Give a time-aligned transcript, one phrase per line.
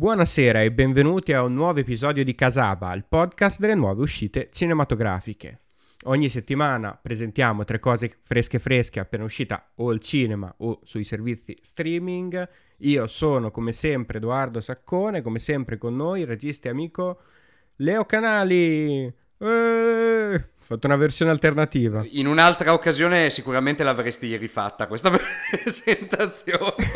[0.00, 5.58] Buonasera e benvenuti a un nuovo episodio di Casaba, il podcast delle nuove uscite cinematografiche.
[6.04, 11.54] Ogni settimana presentiamo tre cose fresche fresche appena uscita o al cinema o sui servizi
[11.60, 12.48] streaming.
[12.78, 17.20] Io sono come sempre Edoardo Saccone, come sempre con noi il regista e amico
[17.76, 19.12] Leo Canali.
[19.36, 22.02] Eh, fatto una versione alternativa.
[22.08, 25.10] In un'altra occasione sicuramente l'avresti rifatta questa
[25.50, 26.86] presentazione.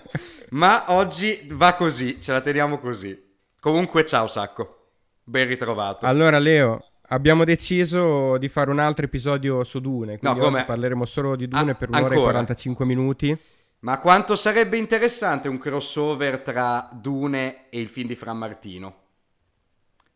[0.54, 3.20] Ma oggi va così, ce la teniamo così.
[3.58, 4.90] Comunque ciao Sacco,
[5.24, 6.06] ben ritrovato.
[6.06, 11.04] Allora Leo, abbiamo deciso di fare un altro episodio su Dune, quindi No, oggi parleremo
[11.06, 12.30] solo di Dune Ah, per un'ora e ancora?
[12.32, 13.36] 45 minuti.
[13.80, 18.94] Ma quanto sarebbe interessante un crossover tra Dune e il film di Fran Martino?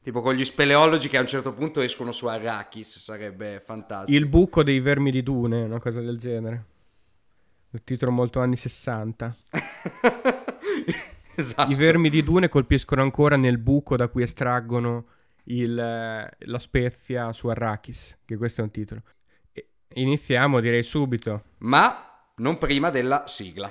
[0.01, 4.17] Tipo con gli speleologi che a un certo punto escono su Arrakis, sarebbe fantastico.
[4.17, 6.65] Il buco dei vermi di Dune, una cosa del genere.
[7.71, 9.37] Un titolo molto anni 60.
[11.37, 11.71] esatto.
[11.71, 15.07] I vermi di Dune colpiscono ancora nel buco da cui estraggono
[15.45, 19.03] il, eh, la spezia su Arrakis, che questo è un titolo.
[19.53, 21.43] E- Iniziamo, direi subito.
[21.59, 23.71] Ma non prima della sigla.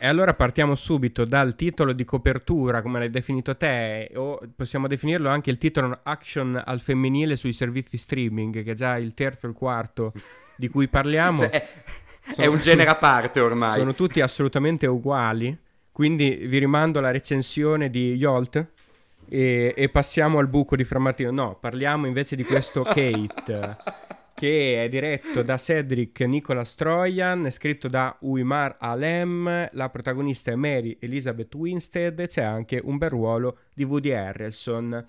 [0.00, 5.28] E allora partiamo subito dal titolo di copertura, come l'hai definito te, o possiamo definirlo
[5.28, 9.50] anche il titolo action al femminile sui servizi streaming, che è già il terzo o
[9.50, 10.12] il quarto
[10.56, 11.38] di cui parliamo.
[12.28, 13.78] Cioè, è, è Sono- un genere a parte ormai.
[13.78, 15.56] Sono tutti assolutamente uguali,
[15.90, 18.66] quindi vi rimando alla recensione di Yolt
[19.28, 21.30] e, e passiamo al buco di Frammartino.
[21.30, 23.76] No, parliamo invece di questo Kate,
[24.38, 30.54] che è diretto da Cedric Nicholas Troyan, è scritto da Uimar Alem, la protagonista è
[30.54, 35.04] Mary Elizabeth Winstead e c'è anche un bel ruolo di Woody Harrelson.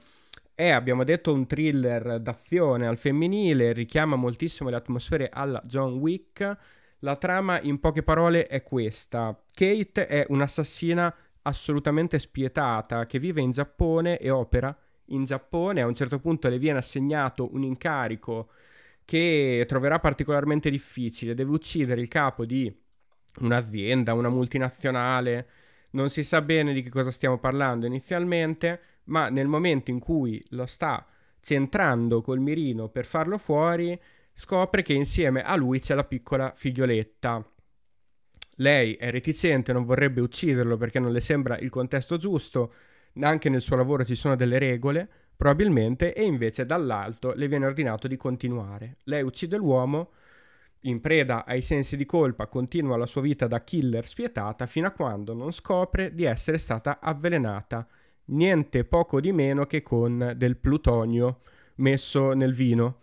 [0.56, 6.58] È, abbiamo detto, un thriller d'azione al femminile, richiama moltissimo le atmosfere alla John Wick.
[7.02, 9.40] La trama, in poche parole, è questa.
[9.54, 14.76] Kate è un'assassina assolutamente spietata che vive in Giappone e opera
[15.10, 15.82] in Giappone.
[15.82, 18.50] A un certo punto le viene assegnato un incarico
[19.10, 21.34] che troverà particolarmente difficile.
[21.34, 22.72] Deve uccidere il capo di
[23.40, 25.48] un'azienda, una multinazionale.
[25.94, 30.40] Non si sa bene di che cosa stiamo parlando inizialmente, ma nel momento in cui
[30.50, 31.08] lo sta
[31.42, 34.00] centrando col mirino per farlo fuori,
[34.32, 37.44] scopre che insieme a lui c'è la piccola figlioletta.
[38.58, 42.74] Lei è reticente, non vorrebbe ucciderlo perché non le sembra il contesto giusto,
[43.22, 45.10] anche nel suo lavoro ci sono delle regole,
[45.40, 48.98] probabilmente, e invece dall'alto le viene ordinato di continuare.
[49.06, 50.10] Lei uccide l'uomo,
[50.82, 54.92] in preda ai sensi di colpa, continua la sua vita da killer spietata fino a
[54.92, 57.88] quando non scopre di essere stata avvelenata,
[58.26, 61.40] niente poco di meno che con del plutonio
[61.76, 62.98] messo nel vino.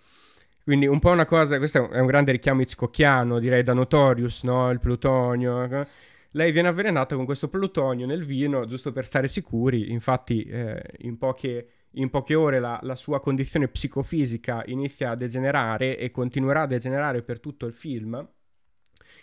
[0.63, 4.71] Quindi un po' una cosa, questo è un grande richiamo hitchcockiano, direi da Notorious, no?
[4.71, 5.63] Il plutonio.
[5.63, 5.87] eh.
[6.33, 9.91] Lei viene avvelenata con questo plutonio nel vino, giusto per stare sicuri.
[9.91, 15.99] Infatti, eh, in, poche, in poche ore la, la sua condizione psicofisica inizia a degenerare
[15.99, 18.27] e continuerà a degenerare per tutto il film.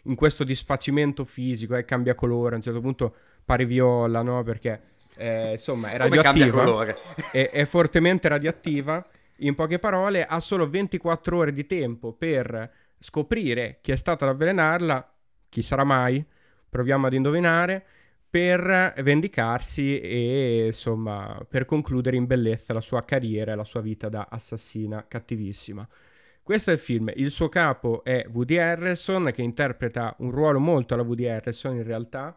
[0.03, 4.43] In questo disfacimento fisico, e cambia colore, a un certo punto pare viola, no?
[4.43, 4.81] Perché,
[5.17, 6.85] eh, insomma, è radioattiva
[7.31, 9.05] è, è fortemente radioattiva.
[9.37, 14.31] In poche parole, ha solo 24 ore di tempo per scoprire chi è stato ad
[14.31, 15.13] avvelenarla,
[15.49, 16.23] chi sarà mai,
[16.69, 17.85] proviamo ad indovinare,
[18.33, 24.09] per vendicarsi e insomma per concludere in bellezza la sua carriera e la sua vita
[24.09, 25.87] da assassina cattivissima.
[26.41, 30.95] Questo è il film, il suo capo è Woody Harrelson che interpreta un ruolo molto
[30.95, 32.35] alla Woody Harrelson in realtà,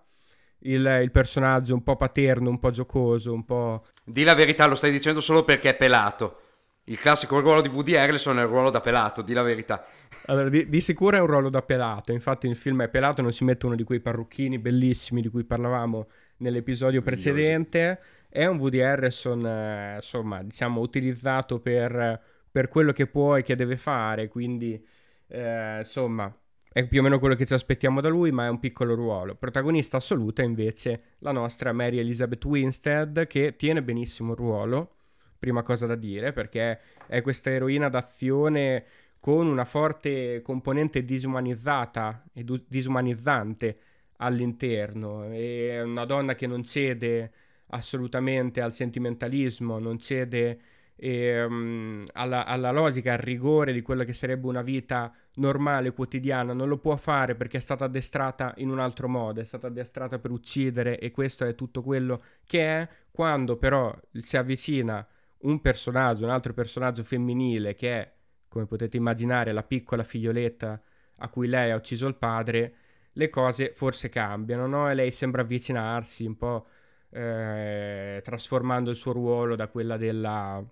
[0.59, 4.75] il, il personaggio un po' paterno, un po' giocoso, un po' Di la verità, lo
[4.75, 6.41] stai dicendo solo perché è pelato.
[6.89, 9.85] Il classico ruolo di Woody Harrelson è il ruolo da pelato, di la verità.
[10.27, 13.33] Allora, di, di sicuro è un ruolo da pelato, infatti nel film è pelato, non
[13.33, 16.07] si mette uno di quei parrucchini bellissimi di cui parlavamo
[16.39, 17.99] nell'episodio precedente.
[18.29, 23.57] È un Woody Harrelson, eh, insomma, diciamo, utilizzato per, per quello che può e che
[23.57, 24.81] deve fare, quindi,
[25.27, 26.33] eh, insomma,
[26.73, 29.35] è più o meno quello che ci aspettiamo da lui, ma è un piccolo ruolo.
[29.35, 34.96] Protagonista assoluta invece la nostra Mary Elizabeth Winstead, che tiene benissimo il ruolo,
[35.39, 38.85] prima cosa da dire, perché è questa eroina d'azione
[39.21, 43.79] con una forte componente disumanizzata e du- disumanizzante
[44.19, 45.25] all'interno.
[45.25, 47.33] È una donna che non cede
[47.69, 50.61] assolutamente al sentimentalismo, non cede
[50.97, 56.53] ehm, alla, alla logica, al rigore di quella che sarebbe una vita normale, quotidiana.
[56.53, 60.19] Non lo può fare perché è stata addestrata in un altro modo, è stata addestrata
[60.19, 62.89] per uccidere e questo è tutto quello che è.
[63.11, 65.07] Quando però si avvicina
[65.47, 68.13] un personaggio, un altro personaggio femminile che è,
[68.49, 70.81] come potete immaginare, la piccola figlioletta
[71.19, 72.75] a cui lei ha ucciso il padre,
[73.13, 74.91] le cose forse cambiano, no?
[74.91, 76.67] E lei sembra avvicinarsi un po',
[77.11, 80.63] eh, trasformando il suo ruolo da quella della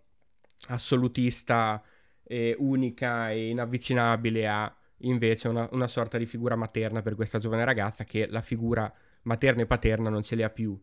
[0.69, 1.83] assolutista
[2.23, 7.65] e unica e inavvicinabile a invece una, una sorta di figura materna per questa giovane
[7.65, 8.93] ragazza che la figura
[9.23, 10.79] materna e paterna non ce li ha più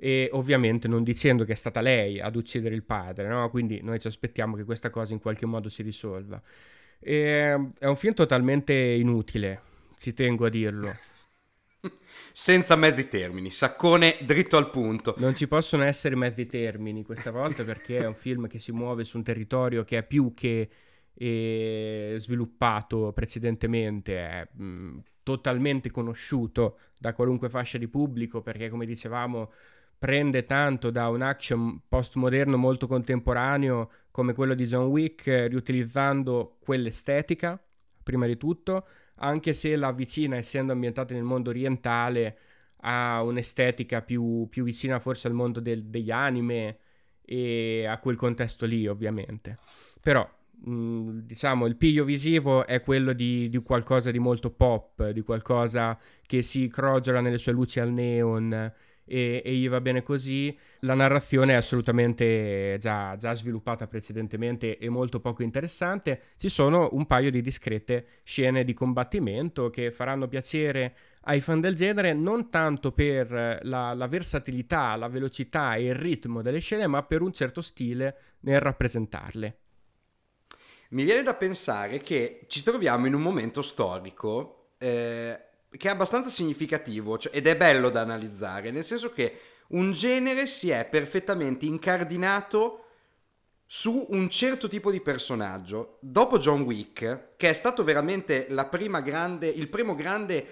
[0.00, 3.50] e ovviamente non dicendo che è stata lei ad uccidere il padre, no?
[3.50, 6.40] quindi noi ci aspettiamo che questa cosa in qualche modo si risolva.
[7.00, 9.60] E, è un film totalmente inutile,
[9.98, 10.96] ci tengo a dirlo.
[12.32, 15.16] Senza mezzi termini, saccone dritto al punto.
[15.18, 19.02] Non ci possono essere mezzi termini questa volta perché è un film che si muove
[19.02, 20.68] su un territorio che è più che
[21.12, 28.86] eh, sviluppato precedentemente, è mh, mm, totalmente conosciuto da qualunque fascia di pubblico perché come
[28.86, 29.50] dicevamo
[29.98, 37.60] prende tanto da un action postmoderno molto contemporaneo come quello di John Wick, riutilizzando quell'estetica,
[38.02, 38.86] prima di tutto,
[39.16, 42.38] anche se la vicina, essendo ambientata nel mondo orientale,
[42.82, 46.78] ha un'estetica più, più vicina forse al mondo del, degli anime
[47.24, 49.58] e a quel contesto lì, ovviamente.
[50.00, 50.28] Però,
[50.64, 55.98] mh, diciamo, il piglio visivo è quello di, di, qualcosa di molto pop, di qualcosa
[56.24, 58.72] che si crogiola nelle sue luci al neon
[59.08, 60.56] e, e, gli va bene così.
[60.80, 66.20] La narrazione è assolutamente già, già, sviluppata precedentemente e molto poco interessante.
[66.36, 71.74] Ci sono un paio di discrete scene di combattimento che faranno piacere ai fan del
[71.74, 77.02] genere, non tanto per la, la versatilità, la velocità e il ritmo delle scene, ma
[77.02, 79.58] per un certo stile nel rappresentarle.
[80.90, 86.30] Mi viene da pensare che ci troviamo in un momento storico eh, che è abbastanza
[86.30, 89.38] significativo cioè, ed è bello da analizzare, nel senso che
[89.68, 92.84] un genere si è perfettamente incardinato
[93.66, 95.98] su un certo tipo di personaggio.
[96.00, 98.46] Dopo John Wick, che è stato veramente
[99.02, 100.46] grande, il primo grande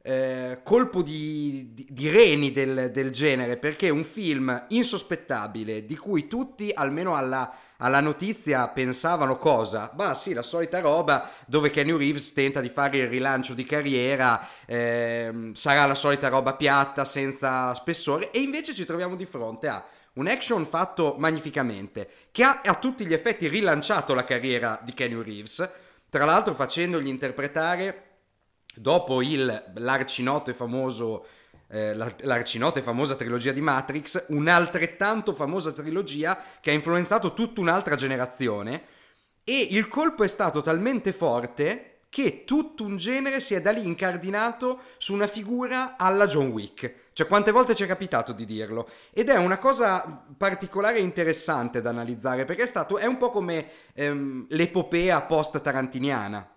[0.00, 5.96] eh, colpo di, di, di reni del, del genere, perché è un film insospettabile, di
[5.96, 9.90] cui tutti, almeno alla alla notizia pensavano cosa?
[9.92, 14.46] Bah sì, la solita roba dove Kenny Reeves tenta di fare il rilancio di carriera,
[14.66, 19.84] ehm, sarà la solita roba piatta, senza spessore, e invece ci troviamo di fronte a
[20.14, 25.20] un action fatto magnificamente, che ha a tutti gli effetti rilanciato la carriera di Kenny
[25.20, 25.68] Reeves,
[26.08, 28.10] tra l'altro facendogli interpretare,
[28.76, 31.26] dopo il l'arcinoto e famoso
[31.74, 37.60] eh, la, l'arcinota e famosa trilogia di Matrix, un'altrettanto famosa trilogia che ha influenzato tutta
[37.60, 38.84] un'altra generazione
[39.42, 43.84] e il colpo è stato talmente forte che tutto un genere si è da lì
[43.84, 47.10] incardinato su una figura alla John Wick.
[47.12, 48.88] Cioè, quante volte ci è capitato di dirlo?
[49.12, 53.30] Ed è una cosa particolare e interessante da analizzare, perché è stato, è un po'
[53.30, 56.53] come ehm, l'epopea post-tarantiniana.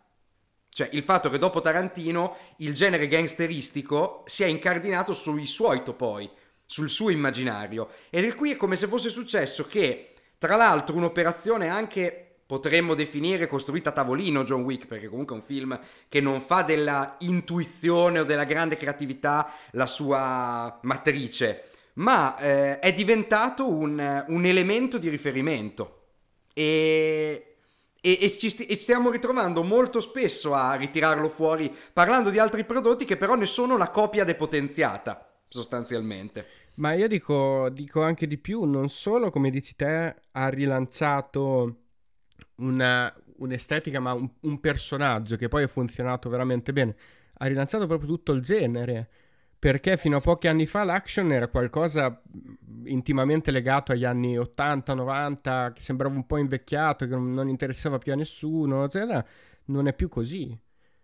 [0.78, 6.30] Cioè il fatto che dopo Tarantino il genere gangsteristico si è incardinato sui suoi topoi,
[6.68, 7.90] sul suo immaginario.
[8.12, 13.90] Ed qui è come se fosse successo che, tra l'altro, un'operazione anche potremmo definire costruita
[13.90, 18.24] a tavolino John Wick, perché comunque è un film che non fa della intuizione o
[18.24, 26.10] della grande creatività la sua matrice, ma eh, è diventato un, un elemento di riferimento.
[26.54, 27.57] E,
[28.02, 32.64] e, e, ci sti- e, stiamo ritrovando molto spesso a ritirarlo fuori parlando di altri
[32.64, 36.46] prodotti che però ne sono la copia depotenziata sostanzialmente.
[36.76, 41.78] Ma io dico, dico anche di più, non solo come dici te ha rilanciato
[42.58, 46.96] una, un'estetica ma un, un personaggio che poi ha funzionato veramente bene,
[47.40, 49.10] ha rilanciato proprio tutto il genere
[49.60, 52.22] perché fino a pochi anni fa l'action era qualcosa
[52.86, 58.16] intimamente legato agli anni 80-90, che sembrava un po' invecchiato, che non interessava più a
[58.16, 59.26] nessuno, eccetera.
[59.66, 60.58] Non è più così.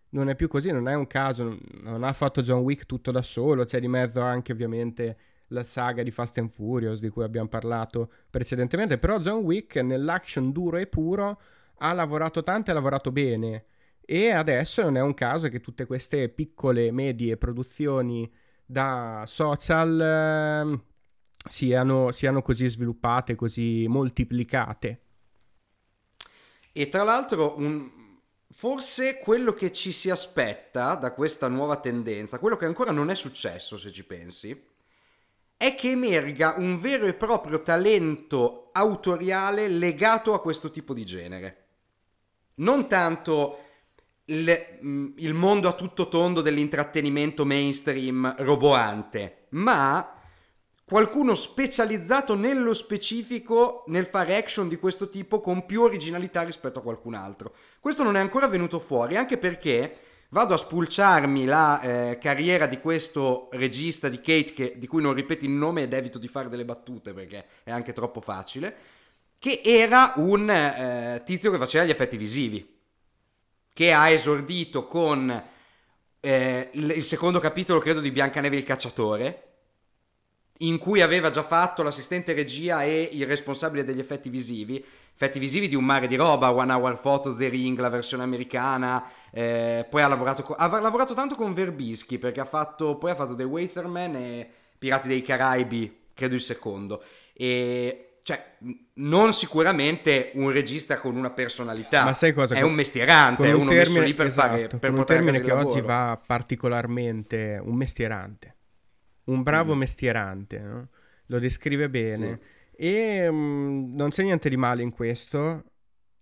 [0.10, 3.24] Non è più così, non è un caso, non ha fatto John Wick tutto da
[3.24, 5.18] solo, c'è di mezzo anche ovviamente
[5.48, 10.52] la saga di Fast and Furious di cui abbiamo parlato precedentemente, però John Wick nell'action
[10.52, 11.42] duro e puro
[11.78, 13.66] ha lavorato tanto e ha lavorato bene
[14.06, 18.30] e adesso non è un caso che tutte queste piccole, medie produzioni
[18.74, 20.80] da social eh,
[21.48, 25.02] siano, siano così sviluppate, così moltiplicate.
[26.74, 27.90] E tra l'altro, un,
[28.52, 33.16] forse quello che ci si aspetta da questa nuova tendenza, quello che ancora non è
[33.16, 34.72] successo se ci pensi,
[35.56, 41.58] è che emerga un vero e proprio talento autoriale legato a questo tipo di genere.
[42.56, 43.60] Non tanto
[44.26, 50.14] il, mm, il mondo a tutto tondo dell'intrattenimento mainstream roboante, ma
[50.86, 56.84] qualcuno specializzato nello specifico nel fare action di questo tipo con più originalità rispetto a
[56.84, 57.54] qualcun altro.
[57.80, 59.98] Questo non è ancora venuto fuori, anche perché
[60.30, 65.14] vado a spulciarmi la eh, carriera di questo regista di Kate, che, di cui non
[65.14, 68.76] ripeto il nome ed evito di fare delle battute perché è anche troppo facile,
[69.38, 72.73] che era un eh, tizio che faceva gli effetti visivi,
[73.74, 75.44] che ha esordito con
[76.20, 79.48] eh, il secondo capitolo, credo, di Biancaneve il cacciatore,
[80.60, 85.68] in cui aveva già fatto l'assistente regia e il responsabile degli effetti visivi, effetti visivi
[85.68, 90.02] di un mare di roba, One Hour Photos, The Ring, la versione americana, eh, poi
[90.02, 93.44] ha lavorato, con, ha lavorato tanto con Verbischi perché ha fatto, poi ha fatto The
[93.44, 97.04] Waiterman e Pirati dei Caraibi, credo il secondo,
[97.34, 98.56] e cioè,
[98.96, 102.56] non sicuramente un regista con una personalità, ma sai cosa?
[102.56, 105.52] È un mestierante, è uno termine, messo lì per esatto, fare per un termine che
[105.52, 108.56] oggi va particolarmente un mestierante.
[109.26, 109.78] Un bravo mm.
[109.78, 110.88] mestierante, no?
[111.26, 112.40] lo descrive bene.
[112.72, 112.86] Sì.
[112.86, 115.66] E um, non c'è niente di male in questo.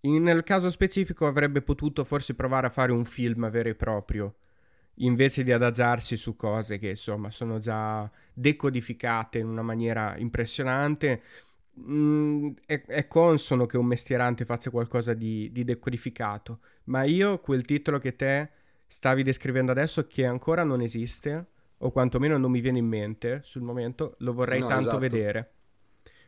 [0.01, 4.38] In, nel caso specifico avrebbe potuto forse provare a fare un film vero e proprio,
[4.96, 11.22] invece di adagiarsi su cose che insomma sono già decodificate in una maniera impressionante
[11.80, 17.63] Mm, è, è, consono che un mestierante faccia qualcosa di, di, decodificato, ma io quel
[17.63, 18.50] titolo che te
[18.86, 21.46] stavi descrivendo adesso, che ancora non esiste,
[21.78, 25.00] o quantomeno non mi viene in mente sul momento, lo vorrei no, tanto esatto.
[25.00, 25.51] vedere.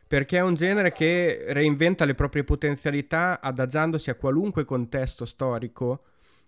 [0.06, 6.04] Perché è un genere che reinventa le proprie potenzialità adagiandosi a qualunque contesto storico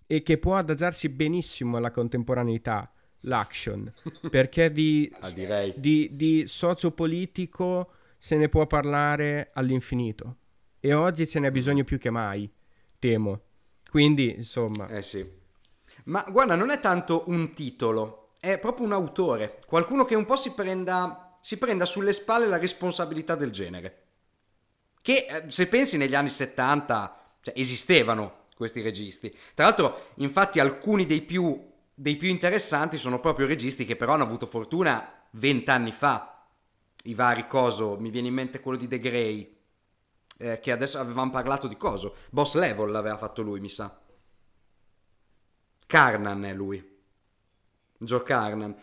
[0.06, 3.92] e che può adagiarsi benissimo alla contemporaneità, l'action.
[4.30, 5.30] perché di, ah,
[5.74, 7.90] di, di sociopolitico
[8.26, 10.38] se ne può parlare all'infinito.
[10.80, 12.52] E oggi ce n'è bisogno più che mai,
[12.98, 13.40] temo.
[13.88, 14.88] Quindi, insomma...
[14.88, 15.24] Eh sì.
[16.06, 20.34] Ma guarda, non è tanto un titolo, è proprio un autore, qualcuno che un po'
[20.34, 24.06] si prenda, si prenda sulle spalle la responsabilità del genere.
[25.00, 29.32] Che eh, se pensi negli anni 70 cioè, esistevano questi registi.
[29.54, 31.64] Tra l'altro, infatti, alcuni dei più,
[31.94, 36.35] dei più interessanti sono proprio registi che però hanno avuto fortuna vent'anni fa
[37.06, 39.56] i vari coso, mi viene in mente quello di The Grey,
[40.38, 44.00] eh, che adesso avevamo parlato di coso, Boss Level l'aveva fatto lui, mi sa.
[45.86, 46.84] Carnan è lui,
[47.98, 48.74] Joe Carnan.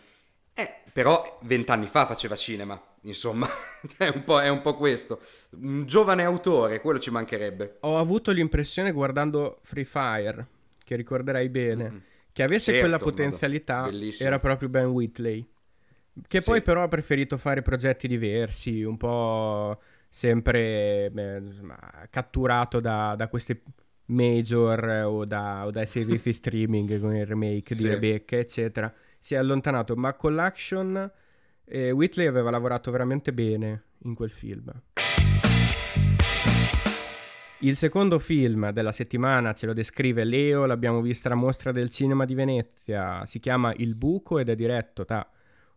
[0.56, 3.48] Eh, però vent'anni fa faceva cinema, insomma,
[3.98, 5.20] è, un è, un po', questo.
[5.50, 7.78] Un giovane autore, quello ci mancherebbe.
[7.80, 10.46] Ho avuto l'impressione guardando Free Fire,
[10.84, 11.98] che ricorderai bene, mm-hmm.
[12.32, 15.46] che avesse certo, quella potenzialità, era proprio Ben Whitley.
[16.26, 16.62] Che poi sì.
[16.62, 21.76] però ha preferito fare progetti diversi, un po' sempre insomma,
[22.08, 23.62] catturato da, da, queste
[24.06, 27.82] major o, da, o dai servizi streaming con il remake sì.
[27.82, 28.92] di Rebecca, eccetera.
[29.18, 31.10] Si è allontanato, ma con l'action
[31.64, 34.72] eh, Whitley aveva lavorato veramente bene in quel film.
[37.60, 42.26] Il secondo film della settimana ce lo descrive Leo, l'abbiamo visto alla mostra del cinema
[42.26, 45.26] di Venezia, si chiama Il buco ed è diretto da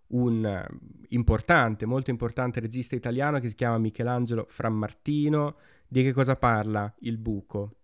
[0.09, 0.65] un eh,
[1.09, 5.55] importante, molto importante regista italiano che si chiama Michelangelo Frammartino.
[5.87, 7.75] Di che cosa parla Il Buco?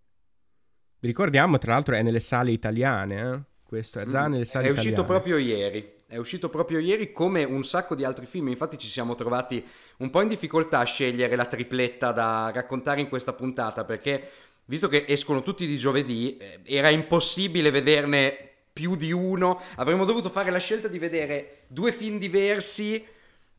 [1.00, 3.40] Vi ricordiamo, tra l'altro, è nelle sale italiane, eh?
[3.64, 4.88] Questo è già mm, nelle sale è italiane.
[4.88, 5.92] È uscito proprio ieri.
[6.06, 8.48] È uscito proprio ieri come un sacco di altri film.
[8.48, 9.64] Infatti ci siamo trovati
[9.98, 14.30] un po' in difficoltà a scegliere la tripletta da raccontare in questa puntata perché
[14.66, 19.58] visto che escono tutti di giovedì, eh, era impossibile vederne più di uno.
[19.76, 23.02] Avremmo dovuto fare la scelta di vedere due film diversi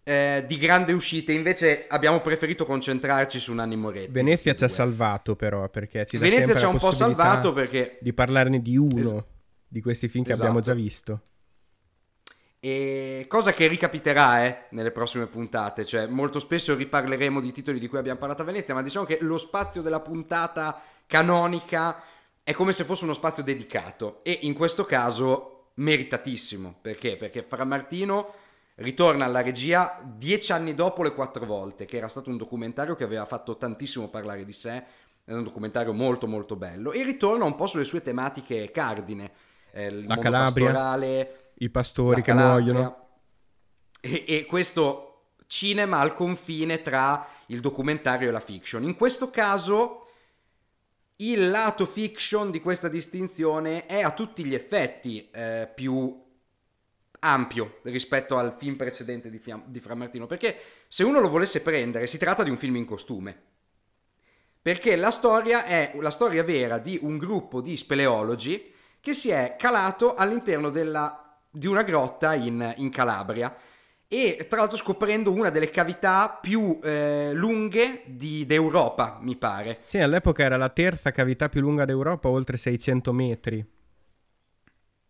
[0.03, 1.31] eh, di grande uscita.
[1.31, 4.11] Invece abbiamo preferito concentrarci su Nanni Moretti.
[4.11, 7.97] Venezia ci ha salvato, però, perché ci dà Venezia ci ha un po' salvato perché
[8.01, 9.23] di parlarne di uno es-
[9.67, 10.47] di questi film che esatto.
[10.47, 11.21] abbiamo già visto.
[12.59, 17.87] E cosa che ricapiterà eh, nelle prossime puntate, cioè molto spesso riparleremo di titoli di
[17.87, 22.01] cui abbiamo parlato a Venezia, ma diciamo che lo spazio della puntata canonica
[22.47, 26.75] è come se fosse uno spazio dedicato e in questo caso meritatissimo.
[26.79, 27.17] Perché?
[27.17, 28.31] Perché Fra Martino
[28.75, 33.03] ritorna alla regia dieci anni dopo le quattro volte, che era stato un documentario che
[33.03, 34.83] aveva fatto tantissimo parlare di sé,
[35.23, 39.31] è un documentario molto molto bello, e ritorna un po' sulle sue tematiche cardine,
[39.71, 43.07] eh, il La Calabria, pastorale, i pastori che muoiono.
[44.01, 48.83] E, e questo cinema al confine tra il documentario e la fiction.
[48.83, 50.04] In questo caso
[51.17, 56.23] il lato fiction di questa distinzione è a tutti gli effetti eh, più
[57.19, 60.57] ampio rispetto al film precedente di, Fiam- di Frammartino, perché
[60.87, 63.43] se uno lo volesse prendere si tratta di un film in costume.
[64.61, 69.55] Perché la storia è la storia vera di un gruppo di speleologi che si è
[69.57, 73.55] calato all'interno della, di una grotta in, in Calabria
[74.23, 79.79] e tra l'altro scoprendo una delle cavità più eh, lunghe di, d'Europa, mi pare.
[79.83, 83.65] Sì, all'epoca era la terza cavità più lunga d'Europa, oltre 600 metri.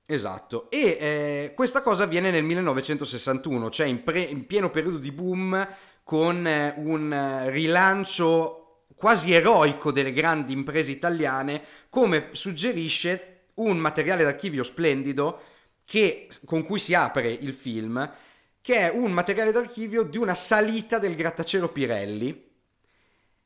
[0.08, 5.12] Esatto, e eh, questa cosa avviene nel 1961, cioè in, pre- in pieno periodo di
[5.12, 5.68] boom
[6.04, 14.64] con eh, un rilancio quasi eroico delle grandi imprese italiane, come suggerisce un materiale d'archivio
[14.64, 15.40] splendido
[15.86, 18.12] che, con cui si apre il film,
[18.66, 22.50] che è un materiale d'archivio di una salita del grattacielo Pirelli,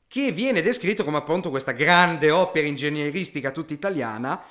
[0.08, 4.42] che viene descritto come appunto questa grande opera ingegneristica tutta italiana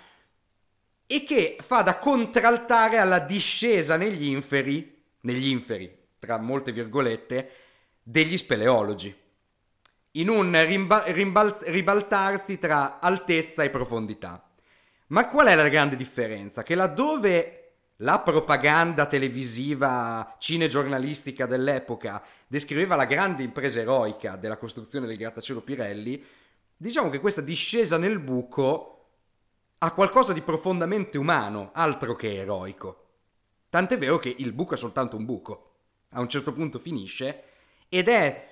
[1.06, 7.50] e che fa da contraltare alla discesa negli inferi, negli inferi, tra molte virgolette,
[8.02, 9.16] degli speleologi,
[10.12, 14.46] in un rimba- rimbal- ribaltarsi tra altezza e profondità.
[15.06, 16.62] Ma qual è la grande differenza?
[16.62, 17.57] Che laddove
[18.02, 26.24] la propaganda televisiva cinegiornalistica dell'epoca descriveva la grande impresa eroica della costruzione del grattacielo Pirelli,
[26.76, 28.94] diciamo che questa discesa nel buco
[29.78, 33.06] ha qualcosa di profondamente umano, altro che eroico.
[33.68, 35.64] Tant'è vero che il buco è soltanto un buco.
[36.10, 37.42] A un certo punto finisce
[37.88, 38.48] ed è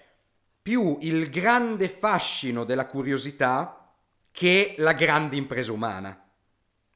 [0.60, 3.92] più il grande fascino della curiosità
[4.32, 6.20] che la grande impresa umana.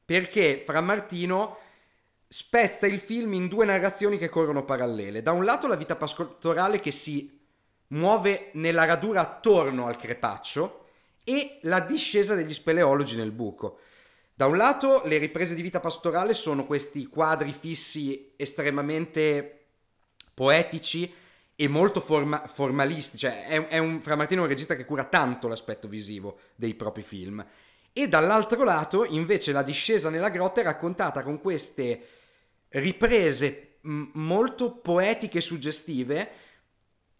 [0.04, 1.59] Perché Fra Martino
[2.33, 5.21] spezza il film in due narrazioni che corrono parallele.
[5.21, 7.41] Da un lato la vita pastorale che si
[7.89, 10.85] muove nella radura attorno al crepaccio
[11.25, 13.81] e la discesa degli speleologi nel buco.
[14.33, 19.65] Da un lato le riprese di vita pastorale sono questi quadri fissi estremamente
[20.33, 21.13] poetici
[21.57, 25.03] e molto forma- formalisti, cioè è, è un, Fra Martino è un regista che cura
[25.03, 27.45] tanto l'aspetto visivo dei propri film.
[27.93, 32.19] E dall'altro lato invece la discesa nella grotta è raccontata con queste
[32.71, 36.31] riprese molto poetiche e suggestive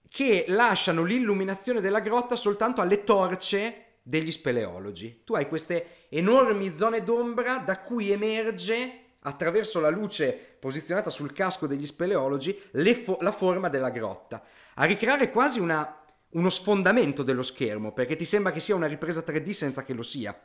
[0.09, 5.23] che lasciano l'illuminazione della grotta soltanto alle torce degli speleologi.
[5.25, 11.67] Tu hai queste enormi zone d'ombra da cui emerge attraverso la luce posizionata sul casco
[11.67, 12.59] degli speleologi
[13.05, 14.43] fo- la forma della grotta,
[14.75, 19.21] a ricreare quasi una, uno sfondamento dello schermo, perché ti sembra che sia una ripresa
[19.21, 20.39] 3D senza che lo sia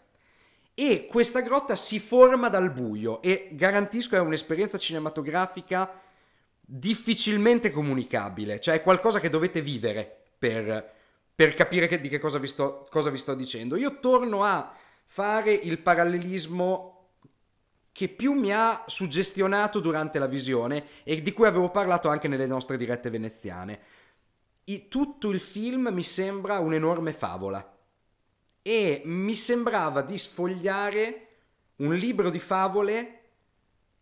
[0.78, 6.02] e questa grotta si forma dal buio e garantisco è un'esperienza cinematografica
[6.60, 10.94] difficilmente comunicabile, cioè è qualcosa che dovete vivere per,
[11.34, 13.78] per capire che, di che cosa vi, sto, cosa vi sto dicendo.
[13.78, 16.92] Io torno a fare il parallelismo
[17.94, 22.48] che più mi ha suggestionato durante la visione e di cui avevo parlato anche nelle
[22.48, 23.80] nostre dirette veneziane.
[24.66, 27.75] I, tutto il film mi sembra un'enorme favola
[28.68, 31.28] e mi sembrava di sfogliare
[31.76, 33.20] un libro di favole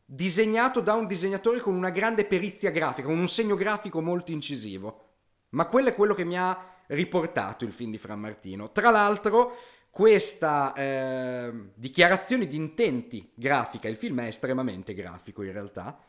[0.06, 5.08] disegnato da un disegnatore con una grande perizia grafica, con un segno grafico molto incisivo.
[5.49, 8.71] Ma quello è quello che mi ha riportato il film di Fra Martino.
[8.71, 9.58] Tra l'altro,
[9.89, 15.99] questa eh, dichiarazione di intenti grafica, il film è estremamente grafico in realtà,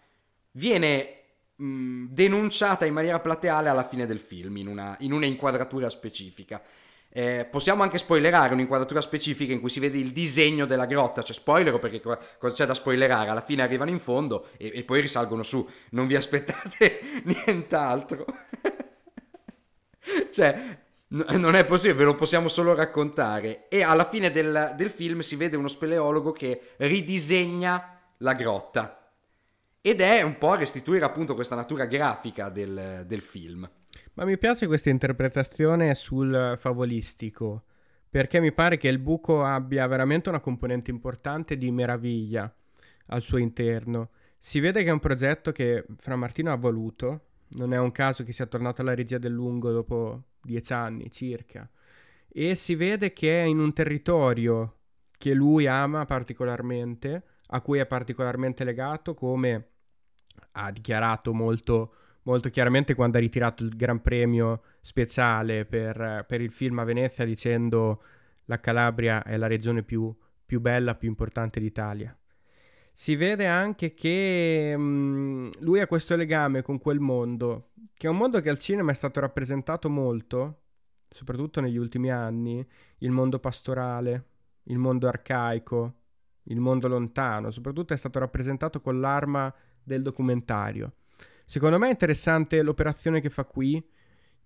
[0.52, 1.22] viene
[1.56, 6.62] mh, denunciata in maniera plateale alla fine del film, in una, in una inquadratura specifica.
[7.16, 11.36] Eh, possiamo anche spoilerare un'inquadratura specifica in cui si vede il disegno della grotta, cioè
[11.36, 13.30] spoiler perché co- cosa c'è da spoilerare?
[13.30, 17.00] Alla fine arrivano in fondo e, e poi risalgono su, non vi aspettate
[17.46, 18.24] nient'altro.
[20.32, 20.76] cioè,
[21.10, 23.68] n- non è possibile, ve lo possiamo solo raccontare.
[23.68, 29.12] E alla fine del, del film si vede uno speleologo che ridisegna la grotta.
[29.80, 33.70] Ed è un po' restituire appunto questa natura grafica del, del film.
[34.16, 37.64] Ma mi piace questa interpretazione sul favolistico,
[38.08, 42.52] perché mi pare che il buco abbia veramente una componente importante di meraviglia
[43.06, 44.10] al suo interno.
[44.38, 47.22] Si vede che è un progetto che Fra Martino ha voluto,
[47.56, 51.68] non è un caso che sia tornato alla regia del lungo dopo dieci anni circa,
[52.28, 54.76] e si vede che è in un territorio
[55.18, 59.70] che lui ama particolarmente, a cui è particolarmente legato, come
[60.52, 66.52] ha dichiarato molto molto chiaramente quando ha ritirato il Gran Premio speciale per, per il
[66.52, 68.02] film a Venezia dicendo
[68.46, 72.16] la Calabria è la regione più, più bella, più importante d'Italia.
[72.92, 78.10] Si vede anche che mh, mm, lui ha questo legame con quel mondo, che è
[78.10, 80.60] un mondo che al cinema è stato rappresentato molto,
[81.08, 82.64] soprattutto negli ultimi anni,
[82.98, 84.26] il mondo pastorale,
[84.64, 85.94] il mondo arcaico,
[86.44, 90.92] il mondo lontano, soprattutto è stato rappresentato con l'arma del documentario.
[91.44, 93.82] Secondo me è interessante l'operazione che fa qui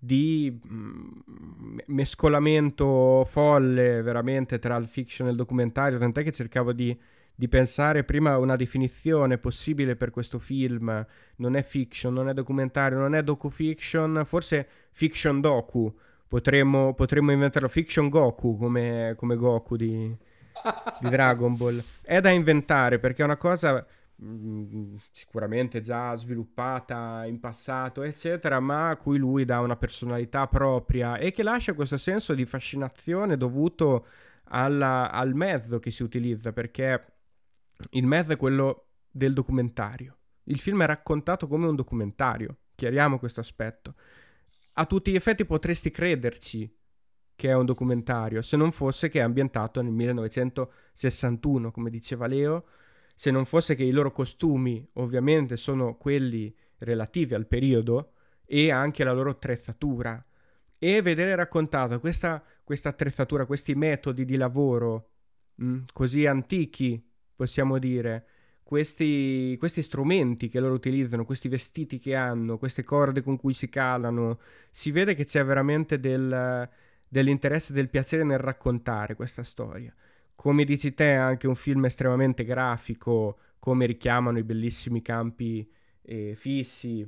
[0.01, 6.97] di mm, mescolamento folle veramente tra il fiction e il documentario, tant'è che cercavo di,
[7.35, 11.05] di pensare prima una definizione possibile per questo film,
[11.37, 15.93] non è fiction, non è documentario, non è docu-fiction, forse fiction docu,
[16.29, 20.17] potremmo, potremmo inventarlo, fiction Goku come, come Goku di,
[21.01, 21.83] di Dragon Ball.
[22.03, 23.85] È da inventare perché è una cosa
[24.21, 31.19] Mm, sicuramente già sviluppata in passato, eccetera, ma a cui lui dà una personalità propria
[31.19, 34.07] e che lascia questo senso di fascinazione dovuto
[34.49, 37.13] alla, al mezzo che si utilizza, perché
[37.91, 40.17] il mezzo è quello del documentario.
[40.45, 43.95] Il film è raccontato come un documentario, chiariamo questo aspetto.
[44.75, 46.77] A tutti gli effetti potresti crederci
[47.37, 52.65] che è un documentario, se non fosse che è ambientato nel 1961, come diceva Leo,
[53.19, 58.13] se non fosse che i loro costumi ovviamente sono quelli relativi al periodo
[58.45, 60.25] e anche la loro attrezzatura.
[60.79, 65.11] E vedere raccontato questa, questa attrezzatura, questi metodi di lavoro
[65.57, 67.05] mh, mm, così antichi,
[67.35, 68.25] possiamo dire,
[68.63, 73.69] questi, questi, strumenti che loro utilizzano, questi vestiti che hanno, queste corde con cui si
[73.69, 74.39] calano,
[74.71, 76.69] si vede che c'è veramente del,
[77.09, 79.93] dell'interesse, del piacere nel raccontare questa storia
[80.41, 85.69] come dici te, è anche un film estremamente grafico, come richiamano i bellissimi campi
[86.03, 87.05] eh, fissi,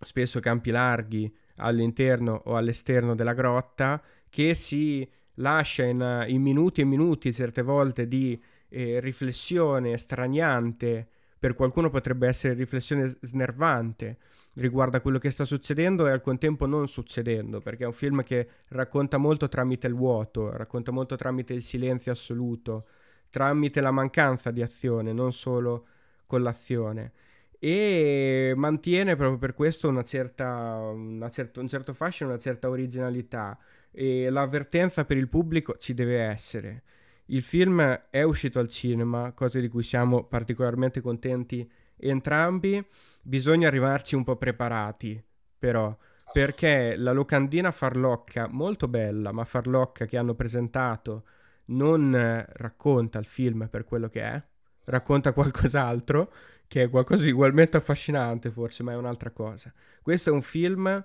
[0.00, 6.84] spesso campi larghi all'interno o all'esterno della grotta, che si lascia in, in minuti e
[6.84, 14.18] minuti certe volte di eh, riflessione straniante, per qualcuno potrebbe essere riflessione snervante,
[14.54, 18.48] riguarda quello che sta succedendo e al contempo non succedendo, perché è un film che
[18.68, 22.86] racconta molto tramite il vuoto, racconta molto tramite il silenzio assoluto,
[23.30, 25.86] tramite la mancanza di azione, non solo
[26.26, 27.12] con l'azione.
[27.58, 33.58] E mantiene proprio per questo una certa, una certo, un certo fascino, una certa originalità.
[33.90, 36.82] E l'avvertenza per il pubblico ci deve essere.
[37.26, 42.84] Il film è uscito al cinema, cosa di cui siamo particolarmente contenti entrambi
[43.22, 45.20] bisogna arrivarci un po' preparati,
[45.58, 45.96] però,
[46.32, 51.24] perché la locandina farlocca, molto bella, ma farlocca che hanno presentato,
[51.66, 54.40] non racconta il film per quello che è,
[54.84, 56.32] racconta qualcos'altro,
[56.68, 59.72] che è qualcosa di ugualmente affascinante forse, ma è un'altra cosa.
[60.00, 61.04] Questo è un film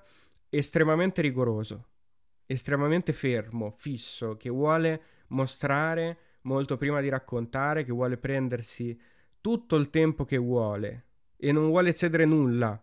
[0.49, 1.87] estremamente rigoroso,
[2.45, 5.01] estremamente fermo, fisso, che vuole
[5.31, 8.99] mostrare molto prima di raccontare, che vuole prendersi
[9.41, 12.79] tutto il tempo che vuole e non vuole cedere nulla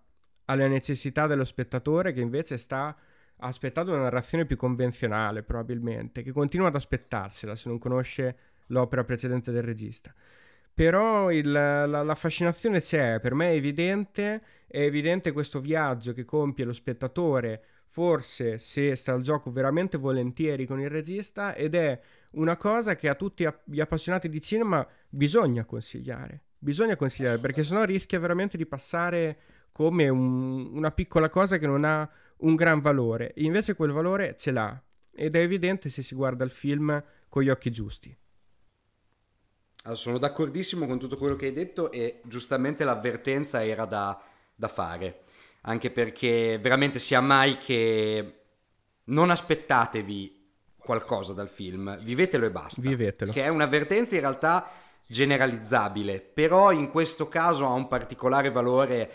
[0.47, 2.97] alle necessità dello spettatore che invece sta
[3.41, 9.53] aspettando una narrazione più convenzionale probabilmente, che continua ad aspettarsela se non conosce l'opera precedente
[9.53, 10.13] del regista.
[10.73, 16.25] Però il, la, la, fascinazione c'è, per me è evidente, è evidente questo viaggio che
[16.25, 17.63] compie lo spettatore,
[17.99, 22.01] forse se sta al gioco veramente volentieri con il regista, ed è
[22.33, 27.85] una cosa che a tutti gli appassionati di cinema bisogna consigliare bisogna consigliare perché sennò
[27.85, 29.39] rischia veramente di passare
[29.71, 32.09] come un, una piccola cosa che non ha
[32.39, 33.33] un gran valore.
[33.37, 34.81] Invece quel valore ce l'ha
[35.13, 38.17] ed è evidente se si guarda il film con gli occhi giusti.
[39.83, 44.21] Allora, sono d'accordissimo con tutto quello che hai detto e giustamente l'avvertenza era da,
[44.55, 45.23] da fare,
[45.63, 48.35] anche perché veramente sia mai che
[49.05, 50.37] non aspettatevi
[50.77, 52.81] qualcosa dal film, vivetelo e basta.
[52.81, 53.33] Vivetelo.
[53.33, 54.71] Che è un'avvertenza in realtà
[55.07, 59.13] generalizzabile, però in questo caso ha un particolare valore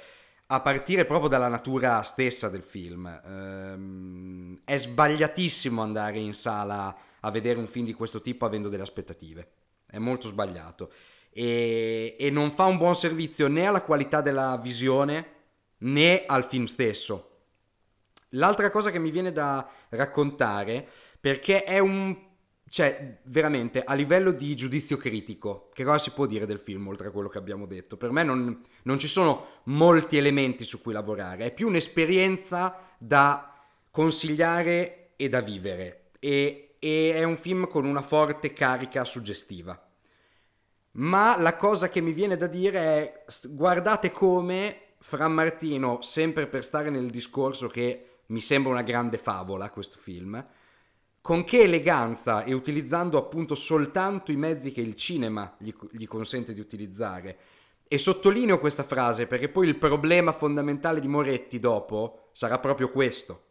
[0.47, 3.08] a partire proprio dalla natura stessa del film.
[3.25, 8.84] Ehm, è sbagliatissimo andare in sala a vedere un film di questo tipo avendo delle
[8.84, 9.49] aspettative,
[9.88, 10.91] è molto sbagliato
[11.34, 15.25] e, e non fa un buon servizio né alla qualità della visione
[15.84, 17.30] né al film stesso.
[18.30, 20.88] L'altra cosa che mi viene da raccontare,
[21.19, 22.32] perché è un
[22.74, 27.10] cioè, veramente, a livello di giudizio critico, che cosa si può dire del film oltre
[27.10, 27.98] a quello che abbiamo detto?
[27.98, 33.63] Per me non, non ci sono molti elementi su cui lavorare, è più un'esperienza da
[33.91, 36.10] consigliare e da vivere.
[36.17, 39.80] E, e è un film con una forte carica suggestiva.
[40.93, 46.63] Ma la cosa che mi viene da dire è guardate come Fra Martino, sempre per
[46.63, 50.44] stare nel discorso che mi sembra una grande favola questo film,
[51.20, 56.54] con che eleganza e utilizzando appunto soltanto i mezzi che il cinema gli, gli, consente
[56.54, 57.38] di utilizzare.
[57.86, 63.44] E sottolineo questa frase perché poi il problema fondamentale di Moretti dopo sarà proprio questo.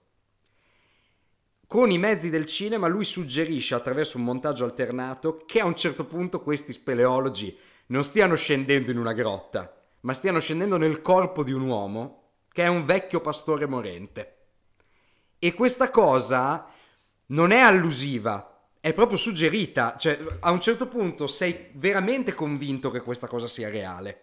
[1.67, 6.07] Con i mezzi del cinema lui suggerisce attraverso un montaggio alternato che a un certo
[6.07, 7.55] punto questi speleologi
[7.89, 12.21] non stiano scendendo in una grotta, ma stiano scendendo nel corpo di un uomo
[12.53, 14.37] che è un vecchio pastore morente.
[15.39, 16.67] E questa cosa
[17.27, 23.01] non è allusiva, è proprio suggerita, cioè a un certo punto sei veramente convinto che
[23.01, 24.21] questa cosa sia reale.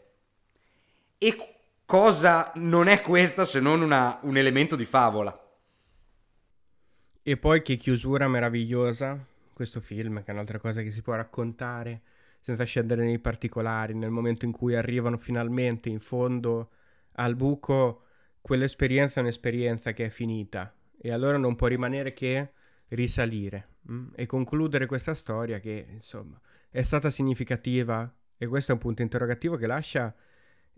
[1.17, 5.47] E cosa non è questa se non una, un elemento di favola?
[7.21, 9.17] E poi che chiusura meravigliosa
[9.53, 12.01] questo film, che è un'altra cosa che si può raccontare
[12.39, 16.71] senza scendere nei particolari, nel momento in cui arrivano finalmente in fondo
[17.13, 18.03] al buco,
[18.41, 22.51] quell'esperienza è un'esperienza che è finita e allora non può rimanere che
[22.89, 23.93] risalire mh?
[23.93, 29.01] Mm, e concludere questa storia che insomma è stata significativa e questo è un punto
[29.01, 30.13] interrogativo che lascia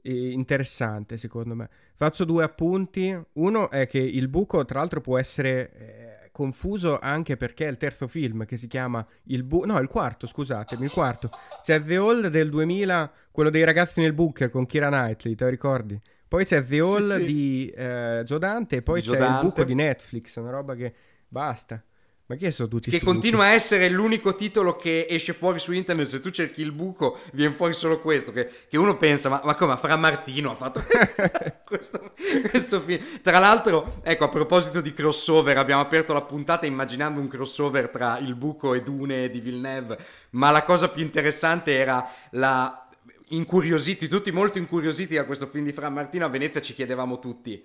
[0.01, 1.69] eh, interessante secondo me.
[1.95, 3.15] Faccio due appunti.
[3.33, 7.77] Uno è che il buco tra l'altro può essere eh, confuso anche perché è il
[7.77, 11.29] terzo film che si chiama Il buco, no il quarto scusatemi, il quarto.
[11.61, 15.49] C'è The Hall del 2000, quello dei ragazzi nel bunker con Kira Knightley, te lo
[15.49, 15.99] ricordi?
[16.27, 17.25] Poi c'è The Hall sì, sì.
[17.25, 20.93] di eh, Joe Dante e poi di c'è il buco di Netflix, una roba che
[21.27, 21.83] basta.
[22.31, 26.05] Ma che sono tutti Che continua a essere l'unico titolo che esce fuori su internet.
[26.05, 28.31] Se tu cerchi il buco, viene fuori solo questo.
[28.31, 29.75] Che, che uno pensa, ma, ma come?
[29.75, 31.23] Fra Martino ha fatto questo,
[31.67, 32.13] questo,
[32.49, 33.03] questo, film.
[33.21, 38.17] Tra l'altro, ecco, a proposito di crossover, abbiamo aperto la puntata immaginando un crossover tra
[38.19, 39.97] il buco e Dune di Villeneuve.
[40.29, 42.87] Ma la cosa più interessante era la
[43.27, 46.23] incuriositi, tutti molto incuriositi da questo film di Fra Martino.
[46.23, 47.61] A Venezia ci chiedevamo tutti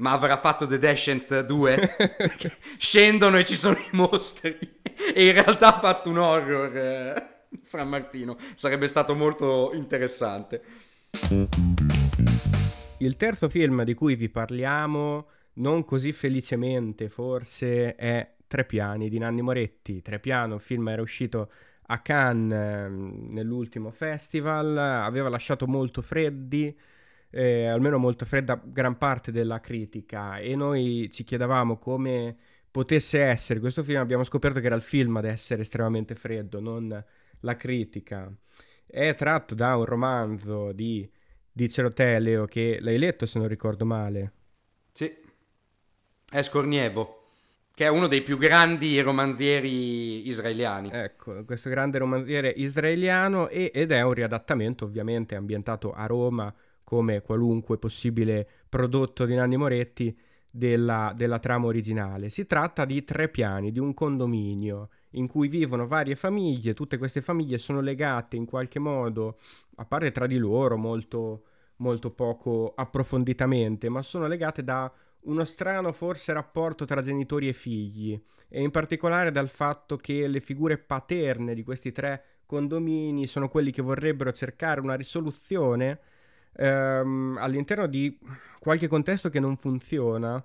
[0.00, 1.96] ma avrà fatto The Descent 2?
[2.78, 4.58] Scendono e ci sono i mostri.
[5.14, 6.76] e in realtà ha fatto un horror.
[6.76, 7.28] Eh,
[7.64, 8.36] Fra Martino.
[8.54, 10.62] Sarebbe stato molto interessante.
[12.98, 19.18] Il terzo film di cui vi parliamo, non così felicemente forse, è Tre piani di
[19.18, 20.02] Nanni Moretti.
[20.02, 21.52] Tre piano, il film era uscito
[21.86, 26.76] a Cannes eh, nell'ultimo festival, aveva lasciato molto freddi
[27.30, 32.36] eh, almeno molto fredda, gran parte della critica e noi ci chiedevamo come
[32.70, 37.04] potesse essere questo film, abbiamo scoperto che era il film ad essere estremamente freddo, non
[37.40, 38.32] la critica.
[38.86, 41.08] È tratto da un romanzo di,
[41.50, 44.32] di Ceroteleo che l'hai letto se non ricordo male.
[44.92, 45.12] Sì,
[46.30, 47.18] è Scornievo
[47.80, 50.90] che è uno dei più grandi romanzieri israeliani.
[50.92, 56.54] Ecco, questo grande romanziere israeliano e, ed è un riadattamento ovviamente ambientato a Roma
[56.90, 60.18] come qualunque possibile prodotto di Nanni Moretti,
[60.50, 62.30] della, della, trama originale.
[62.30, 67.20] Si tratta di tre piani, di un condominio in cui vivono varie famiglie, tutte queste
[67.20, 69.38] famiglie sono legate in qualche modo,
[69.76, 71.44] a parte tra di loro molto,
[71.76, 74.92] molto poco approfonditamente, ma sono legate da
[75.26, 80.40] uno strano forse rapporto tra genitori e figli e in particolare dal fatto che le
[80.40, 86.00] figure paterne di questi tre condomini sono quelli che vorrebbero cercare una risoluzione
[86.56, 88.18] ehm, all'interno di
[88.58, 90.42] qualche contesto che non funziona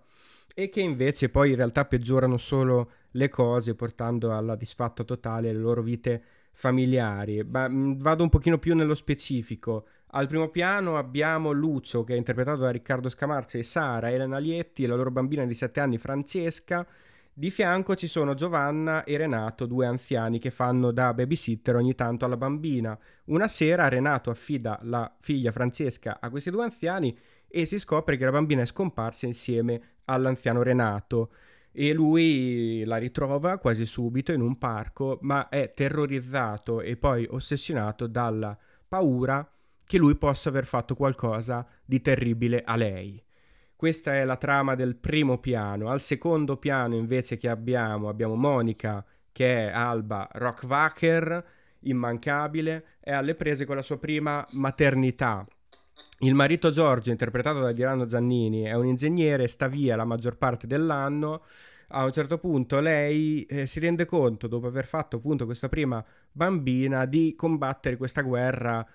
[0.54, 5.60] e che invece poi in realtà peggiorano solo le cose portando alla disfatta totale le
[5.60, 7.44] loro vite familiari.
[7.44, 9.88] Ma mm, vado un pochino più nello specifico.
[10.12, 14.84] Al primo piano abbiamo Lucio, che è interpretato da Riccardo Scamarcia, e Sara, Elena Lietti
[14.84, 16.88] e la loro bambina di 7 anni, Francesca,
[17.38, 22.24] di fianco ci sono Giovanna e Renato, due anziani che fanno da babysitter ogni tanto
[22.24, 22.98] alla bambina.
[23.26, 27.14] Una sera Renato affida la figlia Francesca a questi due anziani
[27.46, 31.32] e si scopre che la bambina è scomparsa insieme all'anziano Renato
[31.74, 38.08] e lui la ritrova quasi subito in un parco, ma è terrorizzato e poi ossessionato
[38.08, 39.46] dalla paura
[39.84, 43.22] che lui possa aver fatto qualcosa di terribile a lei.
[43.76, 45.90] Questa è la trama del primo piano.
[45.90, 51.46] Al secondo piano invece che abbiamo, abbiamo Monica che è Alba Rockwacker,
[51.82, 55.46] immancabile, è alle prese con la sua prima maternità.
[56.20, 60.68] Il marito Giorgio, interpretato da Dirano Giannini, è un ingegnere, sta via la maggior parte
[60.68, 61.44] dell'anno.
[61.90, 66.04] A un certo punto lei eh, si rende conto, dopo aver fatto appunto questa prima
[66.32, 68.88] bambina, di combattere questa guerra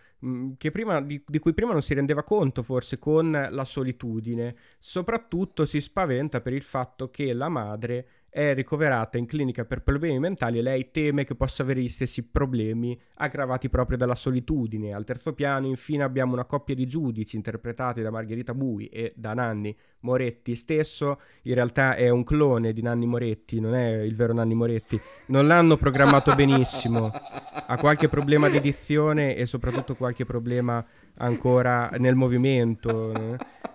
[0.70, 5.80] prima, di, di, cui prima non si rendeva conto forse con la solitudine, soprattutto si
[5.80, 10.62] spaventa per il fatto che la madre è ricoverata in clinica per problemi mentali e
[10.62, 14.94] lei teme che possa avere gli stessi problemi aggravati proprio dalla solitudine.
[14.94, 19.34] Al terzo piano, infine, abbiamo una coppia di giudici interpretati da Margherita Bui e da
[19.34, 21.20] Nanni Moretti stesso.
[21.42, 24.98] In realtà è un clone di Nanni Moretti, non è il vero Nanni Moretti.
[25.26, 27.10] Non l'hanno programmato benissimo.
[27.10, 30.84] Ha qualche problema di dizione e soprattutto qualche problema
[31.16, 33.12] ancora nel movimento.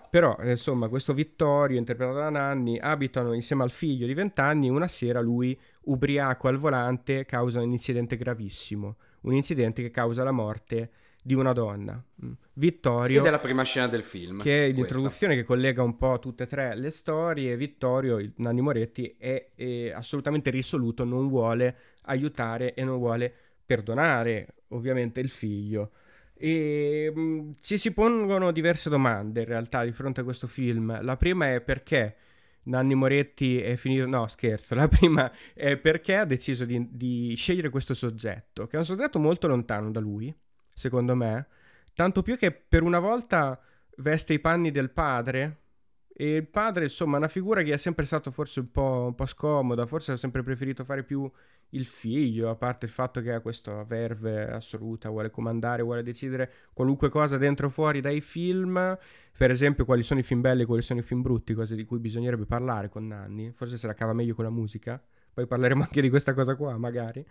[0.06, 0.08] Eh.
[0.10, 4.70] Però, insomma, questo Vittorio, interpretato da Nanni, abitano insieme al figlio di 20 anni.
[4.70, 8.96] Una sera lui, ubriaco al volante, causa un incidente gravissimo.
[9.22, 10.90] Un incidente che causa la morte
[11.26, 12.02] di una donna.
[12.24, 12.32] Mm.
[12.54, 13.20] Vittorio.
[13.20, 14.42] Ed è la prima scena del film.
[14.44, 15.42] Che è l'introduzione questa.
[15.42, 17.58] che collega un po' tutte e tre le storie.
[17.58, 23.34] Vittorio, il Nanni Moretti, è, è assolutamente risoluto, non vuole aiutare e non vuole
[23.66, 25.92] perdonare ovviamente il figlio.
[26.38, 31.02] E mh, mm, ci si pongono diverse domande in realtà di fronte a questo film.
[31.02, 32.16] La prima è perché
[32.64, 34.06] Nanni Moretti è finito...
[34.06, 34.76] No, scherzo.
[34.76, 39.20] La prima è perché ha deciso di, di scegliere questo soggetto, che è un soggetto
[39.20, 40.34] molto lontano da lui,
[40.74, 41.48] secondo me.
[41.94, 43.60] Tanto più che per una volta
[43.98, 45.60] veste i panni del padre.
[46.18, 49.16] E il padre, insomma, è una figura che è sempre stato forse un po', un
[49.16, 51.30] po' scomoda, forse ha sempre preferito fare più
[51.70, 56.52] il figlio, a parte il fatto che ha questa verve assoluta, vuole comandare, vuole decidere
[56.74, 58.98] qualunque cosa dentro o fuori dai film,
[59.38, 61.84] per esempio quali sono i film belli e quali sono i film brutti, cose di
[61.86, 65.02] cui bisognerebbe parlare con Nanni, forse se la cava meglio con la musica,
[65.34, 67.26] poi parleremo anche di questa cosa qua magari.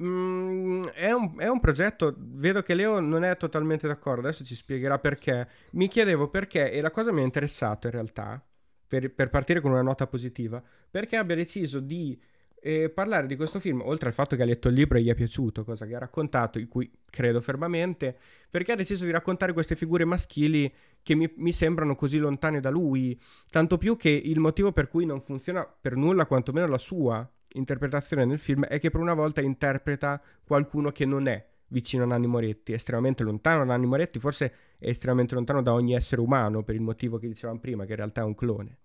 [0.00, 4.56] Mm, è, un, è, un, progetto, vedo che Leo non è totalmente d'accordo, adesso ci
[4.56, 5.48] spiegherà perché.
[5.72, 8.44] Mi chiedevo perché, e la cosa mi ha interessato in realtà,
[8.86, 12.20] per, per partire con una nota positiva, perché abbia deciso di
[12.66, 15.10] eh, parlare di questo film, oltre al fatto che ha letto il libro e gli
[15.10, 18.16] è piaciuto, cosa che ha raccontato, in cui credo fermamente,
[18.48, 20.72] perché ha deciso di raccontare queste figure maschili
[21.02, 25.04] che mi, mi sembrano così lontane da lui, tanto più che il motivo per cui
[25.04, 29.42] non funziona per nulla, quantomeno la sua interpretazione nel film è che per una volta
[29.42, 34.52] interpreta qualcuno che non è vicino a Nanni Moretti, estremamente lontano da Nanni Moretti, forse
[34.78, 37.96] è estremamente lontano da ogni essere umano per il motivo che dicevamo prima, che in
[37.96, 38.78] realtà è un clone.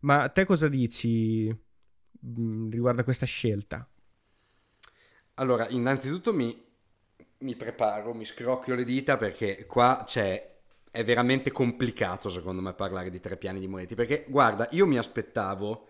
[0.00, 1.63] Ma te cosa dici
[2.20, 3.86] mh, mm, riguardo a questa scelta?
[5.34, 6.64] Allora, innanzitutto mi,
[7.38, 10.52] mi preparo, mi scrocchio le dita perché qua c'è
[10.90, 14.96] è veramente complicato secondo me parlare di tre piani di Moretti perché guarda io mi
[14.96, 15.88] aspettavo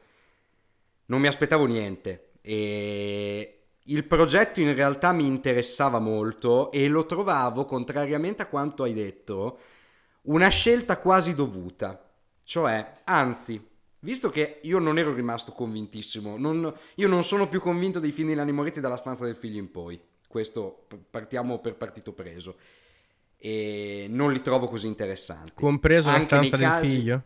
[1.06, 7.64] non mi aspettavo niente e il progetto in realtà mi interessava molto e lo trovavo,
[7.64, 9.58] contrariamente a quanto hai detto,
[10.22, 12.02] una scelta quasi dovuta.
[12.42, 13.62] Cioè, anzi,
[14.04, 18.28] visto che io non ero rimasto convintissimo, non, io non sono più convinto dei film
[18.28, 22.56] di Nanni Moretti dalla stanza del figlio in poi, questo partiamo per partito preso,
[23.36, 25.52] e non li trovo così interessanti.
[25.54, 27.22] Compreso la stanza del casi, figlio?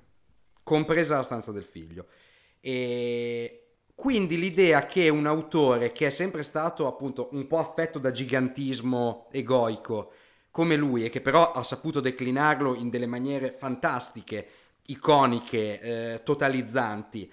[0.62, 2.06] Compresa la stanza del figlio.
[2.60, 8.12] E quindi l'idea che un autore che è sempre stato appunto un po' affetto da
[8.12, 10.12] gigantismo egoico
[10.52, 14.46] come lui e che però ha saputo declinarlo in delle maniere fantastiche,
[14.88, 17.30] iconiche, eh, totalizzanti,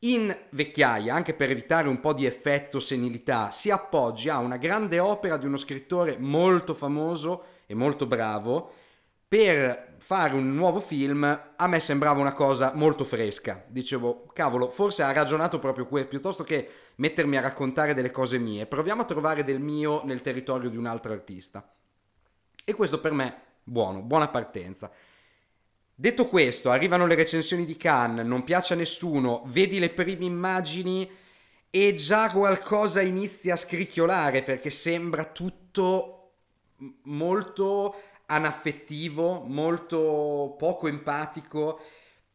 [0.00, 4.98] in vecchiaia, anche per evitare un po' di effetto senilità, si appoggi a una grande
[4.98, 8.72] opera di uno scrittore molto famoso e molto bravo
[9.28, 11.24] per fare un nuovo film
[11.56, 13.64] a me sembrava una cosa molto fresca.
[13.66, 18.66] Dicevo, cavolo, forse ha ragionato proprio qui, piuttosto che mettermi a raccontare delle cose mie,
[18.66, 21.68] proviamo a trovare del mio nel territorio di un altro artista.
[22.64, 24.92] E questo per me, buono, buona partenza.
[25.98, 31.10] Detto questo, arrivano le recensioni di Cannes, non piace a nessuno, vedi le prime immagini
[31.70, 36.32] e già qualcosa inizia a scricchiolare perché sembra tutto
[37.04, 37.94] molto
[38.26, 41.80] anaffettivo, molto poco empatico,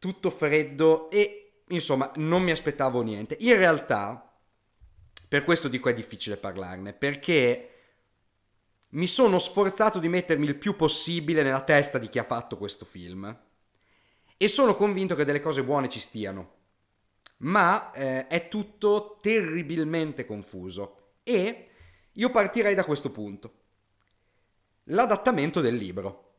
[0.00, 3.36] tutto freddo e insomma non mi aspettavo niente.
[3.38, 4.28] In realtà,
[5.28, 7.68] per questo dico è difficile parlarne, perché
[8.90, 12.84] mi sono sforzato di mettermi il più possibile nella testa di chi ha fatto questo
[12.84, 13.50] film
[14.42, 16.54] e sono convinto che delle cose buone ci stiano.
[17.38, 21.68] Ma eh, è tutto terribilmente confuso e
[22.10, 23.52] io partirei da questo punto
[24.86, 26.30] l'adattamento del libro.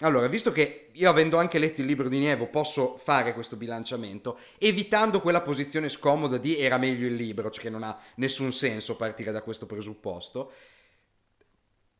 [0.00, 4.38] Allora, visto che io avendo anche letto il libro di Nievo posso fare questo bilanciamento,
[4.58, 8.96] evitando quella posizione scomoda di era meglio il libro, cioè che non ha nessun senso
[8.96, 10.52] partire da questo presupposto,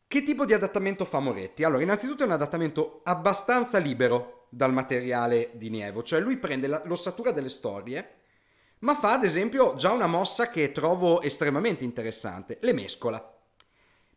[0.07, 1.63] che tipo di adattamento fa Moretti?
[1.63, 7.31] Allora, innanzitutto è un adattamento abbastanza libero dal materiale di Nievo, cioè lui prende l'ossatura
[7.31, 8.15] delle storie,
[8.79, 13.33] ma fa ad esempio già una mossa che trovo estremamente interessante, le mescola.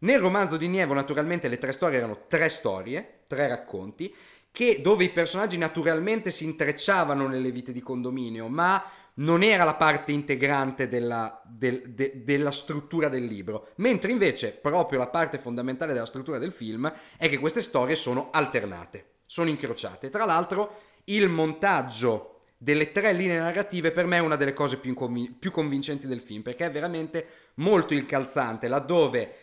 [0.01, 4.15] Nel romanzo di Nievo, naturalmente, le tre storie erano tre storie, tre racconti,
[4.51, 8.83] che, dove i personaggi naturalmente si intrecciavano nelle vite di condominio, ma
[9.15, 14.99] non era la parte integrante della, del, de, della, struttura del libro, mentre invece proprio
[14.99, 20.11] la parte fondamentale della struttura del film è che queste storie sono alternate, sono incrociate.
[20.11, 24.93] Tra l'altro il montaggio delle tre linee narrative per me è una delle cose più,
[24.93, 29.35] convin- più convincenti del film, perché è veramente molto incalzante, laddove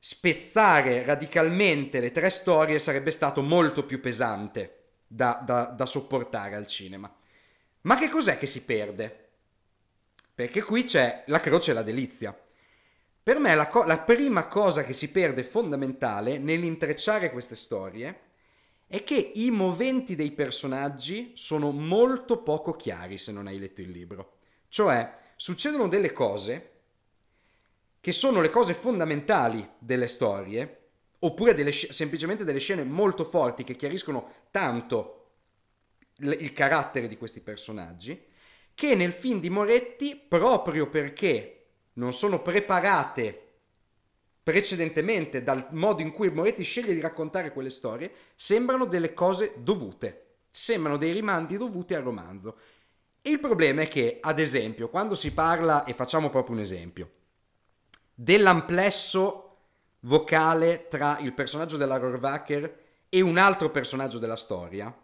[0.00, 6.66] spezzare radicalmente le tre storie sarebbe stato molto più pesante da, da, da sopportare al
[6.66, 7.14] cinema.
[7.82, 9.28] Ma che cos'è che si perde?
[10.34, 12.36] Perché qui c'è la croce e la delizia.
[13.22, 18.24] Per me la, co- la prima cosa che si perde fondamentale nell'intrecciare queste storie
[18.86, 23.90] è che i moventi dei personaggi sono molto poco chiari se non hai letto il
[23.90, 24.38] libro.
[24.68, 26.72] Cioè, succedono delle cose
[28.00, 33.74] che sono le cose fondamentali delle storie, oppure delle, semplicemente delle scene molto forti che
[33.74, 35.30] chiariscono tanto
[36.18, 38.24] il carattere di questi personaggi,
[38.74, 43.45] che nel film di Moretti, proprio perché non sono preparate
[44.46, 50.36] precedentemente dal modo in cui Moretti sceglie di raccontare quelle storie, sembrano delle cose dovute,
[50.50, 52.56] sembrano dei rimandi dovuti al romanzo.
[53.22, 57.10] Il problema è che, ad esempio, quando si parla, e facciamo proprio un esempio,
[58.14, 59.56] dell'amplesso
[60.02, 64.96] vocale tra il personaggio della Rohrwacher e un altro personaggio della storia,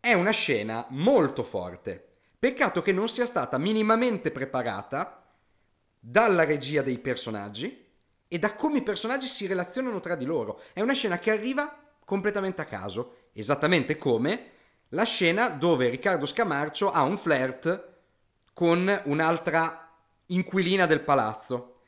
[0.00, 2.08] è una scena molto forte.
[2.38, 5.26] Peccato che non sia stata minimamente preparata
[6.00, 7.84] dalla regia dei personaggi
[8.28, 10.60] e da come i personaggi si relazionano tra di loro.
[10.72, 14.50] È una scena che arriva completamente a caso, esattamente come
[14.90, 17.94] la scena dove Riccardo Scamarcio ha un flirt
[18.52, 19.92] con un'altra
[20.26, 21.80] inquilina del palazzo.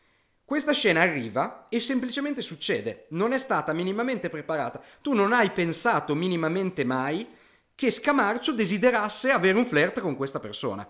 [0.44, 4.80] Questa scena arriva e semplicemente succede, non è stata minimamente preparata.
[5.02, 7.36] Tu non hai pensato minimamente mai
[7.74, 10.88] che Scamarcio desiderasse avere un flirt con questa persona.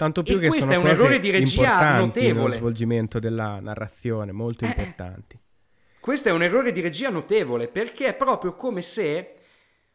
[0.00, 2.32] Tanto più e che questo sono è un errore di regia notevole.
[2.32, 5.38] nello svolgimento della narrazione, molto eh, importanti.
[6.00, 9.34] Questo è un errore di regia notevole perché è proprio come se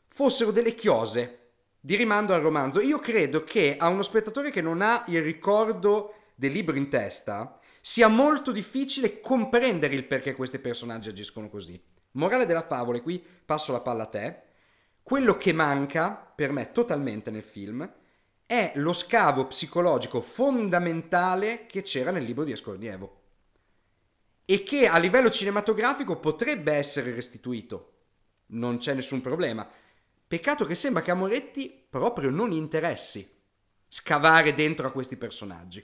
[0.07, 1.39] fossero delle chiose
[1.79, 2.81] di rimando al romanzo.
[2.81, 7.59] Io credo che a uno spettatore che non ha il ricordo del libro in testa,
[7.81, 11.81] sia molto difficile comprendere il perché questi personaggi agiscono così.
[12.11, 14.41] Morale della favola, e qui passo la palla a te,
[15.01, 17.91] quello che manca per me totalmente nel film
[18.45, 23.21] è lo scavo psicologico fondamentale che c'era nel libro di Escornievo
[24.45, 27.93] e che a livello cinematografico potrebbe essere restituito.
[28.47, 29.67] Non c'è nessun problema.
[30.27, 33.27] Peccato che sembra che a Moretti proprio non interessi
[33.87, 35.83] scavare dentro a questi personaggi.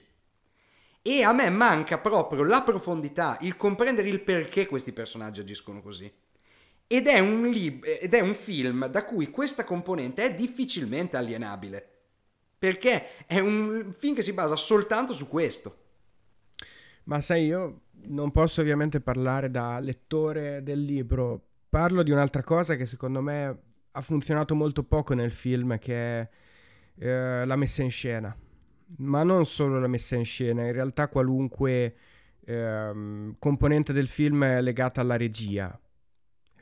[1.02, 6.12] E a me manca proprio la profondità, il comprendere il perché questi personaggi agiscono così.
[6.86, 11.91] Ed è, un lib- ed è un film da cui questa componente è difficilmente alienabile.
[12.62, 15.78] Perché è un film che si basa soltanto su questo.
[17.04, 21.48] Ma sai, io non posso ovviamente parlare da lettore del libro.
[21.68, 23.58] Parlo di un'altra cosa che secondo me
[23.90, 26.28] ha funzionato molto poco nel film, che è
[26.98, 28.36] eh, la messa in scena
[28.98, 31.96] ma non solo la messa in scena, in realtà qualunque
[32.44, 35.76] ehm, componente del film è legata alla regia.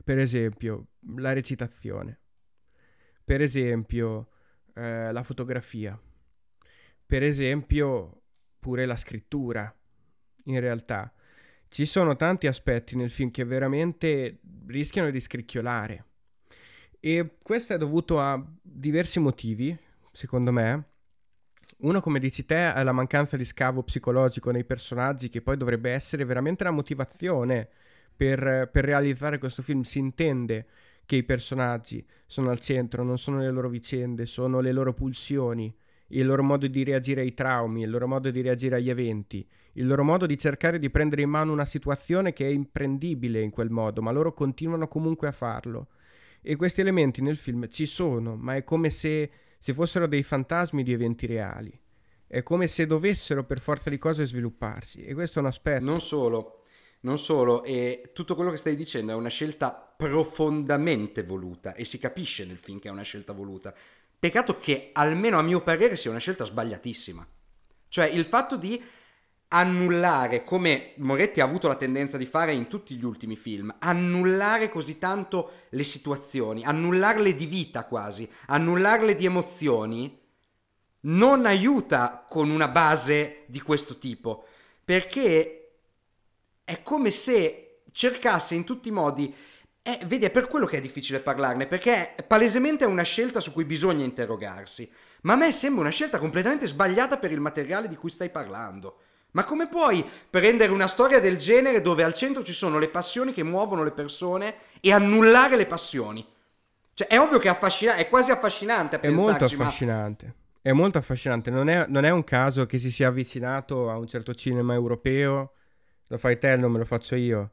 [0.05, 0.87] Per esempio,
[1.17, 2.21] la recitazione.
[3.25, 4.30] Per esempio,
[4.75, 5.99] eh, la fotografia.
[7.07, 8.23] Per esempio,
[8.59, 9.75] pure la scrittura.
[10.45, 11.13] In realtà,
[11.69, 16.05] ci sono tanti aspetti nel film che veramente rischiano di scricchiolare.
[16.99, 19.77] E questo è dovuto a diversi motivi,
[20.13, 20.91] secondo me
[21.81, 25.91] uno, come dici te, è la mancanza di scavo psicologico nei personaggi, che poi dovrebbe
[25.91, 27.69] essere veramente la motivazione
[28.15, 29.81] per, per realizzare questo film.
[29.83, 30.67] Si intende
[31.11, 35.77] che i personaggi sono al centro, non sono le loro vicende, sono le loro pulsioni,
[36.11, 39.89] il loro modo di reagire ai traumi, il loro modo di reagire agli eventi, il
[39.89, 43.71] loro modo di cercare di prendere in mano una situazione che è imprendibile in quel
[43.71, 45.89] modo, ma loro continuano comunque a farlo.
[46.41, 50.85] E questi elementi nel film ci sono, ma è come se se fossero dei fantasmi
[50.85, 51.77] di eventi reali.
[52.25, 55.85] È come se dovessero per forza di cose svilupparsi e questo è un aspetto.
[55.85, 56.60] Non solo,
[57.01, 61.99] non solo, e tutto quello che stai dicendo è una scelta profondamente voluta e si
[61.99, 63.75] capisce nel film che è una scelta voluta.
[64.19, 67.27] Peccato che, almeno a mio parere, sia una scelta sbagliatissima.
[67.89, 68.83] Cioè il fatto di
[69.53, 74.69] annullare, come Moretti ha avuto la tendenza di fare in tutti gli ultimi film, annullare
[74.69, 80.19] così tanto le situazioni, annullarle di vita quasi, annullarle di emozioni,
[81.03, 84.45] non aiuta con una base di questo tipo,
[84.85, 85.60] perché
[86.71, 89.35] è come se cercasse in tutti i modi
[89.83, 93.53] eh, vedi, è per quello che è difficile parlarne, perché palesemente è una scelta su
[93.53, 94.89] cui bisogna interrogarsi.
[95.23, 98.99] Ma a me sembra una scelta completamente sbagliata per il materiale di cui stai parlando.
[99.33, 103.33] Ma come puoi prendere una storia del genere dove al centro ci sono le passioni
[103.33, 106.25] che muovono le persone e annullare le passioni?
[106.95, 110.25] Cioè, è ovvio che è affascinante, è quasi affascinante a È molto affascinante.
[110.27, 110.33] Ma...
[110.63, 111.51] È molto affascinante.
[111.51, 115.55] Non è, non è, un caso che si sia avvicinato a un certo cinema europeo.
[116.11, 117.53] Lo fai te, non me lo faccio io.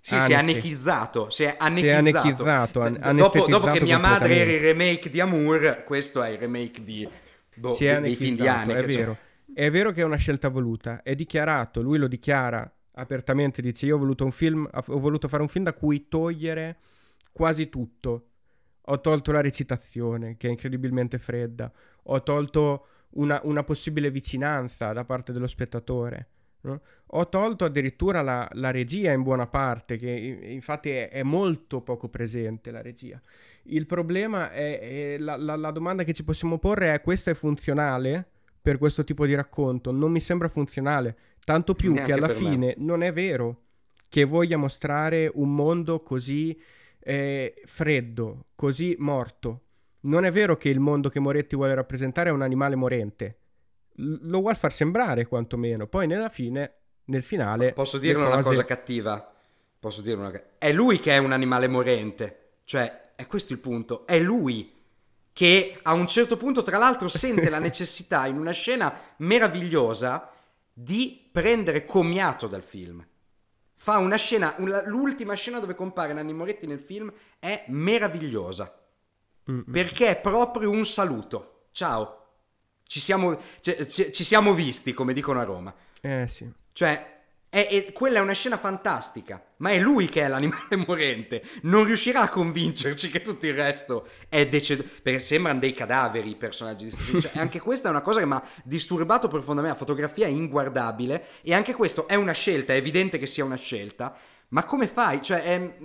[0.00, 1.28] Sì, si è annechizzato.
[1.28, 1.76] Si è annechizzato.
[1.76, 6.22] Si è annechizzato an- dopo, dopo, che mia madre era il remake di Amour, questo
[6.22, 7.06] è il remake di,
[7.56, 8.72] boh, si è dei film di anni.
[8.72, 9.18] È vero.
[9.52, 13.96] È vero che è una scelta voluta, è dichiarato, lui lo dichiara apertamente, dice io
[13.96, 16.78] ho voluto, un film, ho voluto fare un film da cui togliere
[17.32, 18.28] quasi tutto.
[18.84, 21.70] Ho tolto la recitazione, che è incredibilmente fredda,
[22.04, 26.28] ho tolto una, una possibile vicinanza da parte dello spettatore,
[26.62, 26.80] No?
[27.12, 32.08] Ho tolto addirittura la, la, regia in buona parte, che infatti è, è, molto poco
[32.08, 33.20] presente la regia.
[33.64, 34.78] Il problema è,
[35.14, 38.26] è la, la, la, domanda che ci possiamo porre è questo è funzionale
[38.60, 39.90] per questo tipo di racconto?
[39.90, 42.74] Non mi sembra funzionale, tanto più Neanche che alla fine me.
[42.78, 43.62] non è vero
[44.08, 46.60] che voglia mostrare un mondo così
[46.98, 49.62] eh, freddo, così morto.
[50.00, 53.36] Non è vero che il mondo che Moretti vuole rappresentare è un animale morente.
[54.00, 55.86] Lo vuol far sembrare quantomeno.
[55.86, 56.74] Poi nella fine,
[57.06, 57.72] nel finale...
[57.72, 58.26] Posso dire cose...
[58.26, 59.32] una cosa cattiva?
[59.78, 60.32] Posso dire una...
[60.58, 62.52] È lui che è un animale morente.
[62.64, 64.06] Cioè, è questo il punto.
[64.06, 64.78] È lui
[65.32, 70.30] che a un certo punto, tra l'altro, sente la necessità in una scena meravigliosa
[70.72, 73.06] di prendere commiato dal film.
[73.76, 78.78] Fa una scena, una, l'ultima scena dove compare Nanni Moretti nel film è meravigliosa.
[79.50, 79.64] Mm-mm.
[79.70, 81.68] Perché è proprio un saluto.
[81.72, 82.19] Ciao.
[82.90, 85.72] Ci siamo, ci, ci siamo visti, come dicono a Roma.
[86.00, 86.50] Eh sì.
[86.72, 91.40] Cioè, è, è, quella è una scena fantastica, ma è lui che è l'animale morente.
[91.62, 94.88] Non riuscirà a convincerci che tutto il resto è deceduto.
[95.04, 97.20] Perché sembrano dei cadaveri i personaggi distrutti.
[97.28, 99.78] Cioè, anche questa è una cosa che mi ha disturbato profondamente.
[99.78, 101.26] La fotografia è inguardabile.
[101.42, 104.16] E anche questo è una scelta, è evidente che sia una scelta.
[104.48, 105.22] Ma come fai?
[105.22, 105.76] Cioè, è.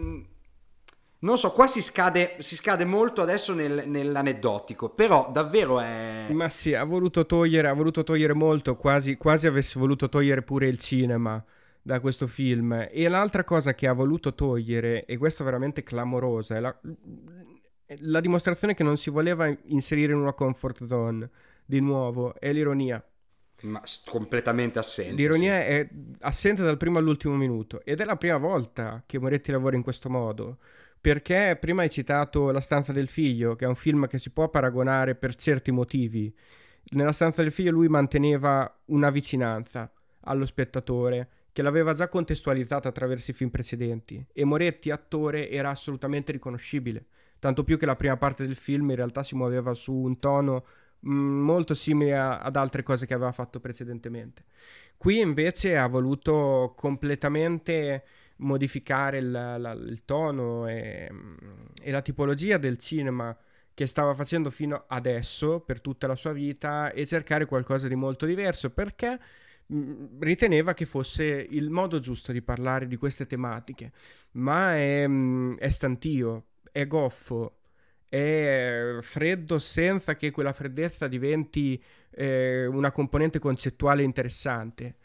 [1.20, 6.28] Non so, qua si scade, si scade molto adesso nel, nell'aneddotico, però davvero è...
[6.32, 10.68] Ma sì, ha voluto togliere, ha voluto togliere molto, quasi, quasi avesse voluto togliere pure
[10.68, 11.43] il cinema
[11.82, 12.88] da questo film.
[12.91, 16.76] E l'altra cosa che ha voluto togliere, e questo è veramente clamorosa, è la,
[17.99, 21.30] la dimostrazione che non si voleva inserire in una comfort zone,
[21.66, 23.03] di nuovo, è l'ironia.
[23.61, 25.16] Ma completamente assente.
[25.16, 25.68] L'ironia sì.
[25.68, 25.89] è
[26.20, 30.09] assente dal primo all'ultimo minuto ed è la prima volta che Moretti lavora in questo
[30.09, 30.57] modo.
[31.05, 34.49] Perché prima hai citato La stanza del figlio, che è un film che si può
[34.49, 36.35] paragonare per certi motivi.
[36.93, 43.29] Nella stanza del figlio lui manteneva una vicinanza allo spettatore che l'aveva già contestualizzata attraverso
[43.29, 47.05] i film precedenti e Moretti, attore, era assolutamente riconoscibile,
[47.37, 50.65] tanto più che la prima parte del film in realtà si muoveva su un tono
[51.07, 54.45] mm, molto simile a, ad altre cose che aveva fatto precedentemente.
[54.97, 58.03] Qui invece ha voluto completamente
[58.38, 61.09] modificare il, la, il tono e,
[61.81, 63.36] e la tipologia del cinema
[63.73, 68.25] che stava facendo fino adesso per tutta la sua vita e cercare qualcosa di molto
[68.25, 69.19] diverso perché
[69.73, 73.91] Mm, riteneva che fosse il modo giusto di parlare di queste tematiche,
[74.33, 77.57] ma è, mm, è stantio, è goffo,
[78.07, 81.81] è freddo senza che quella freddezza diventi
[82.11, 84.95] eh, una componente concettuale interessante.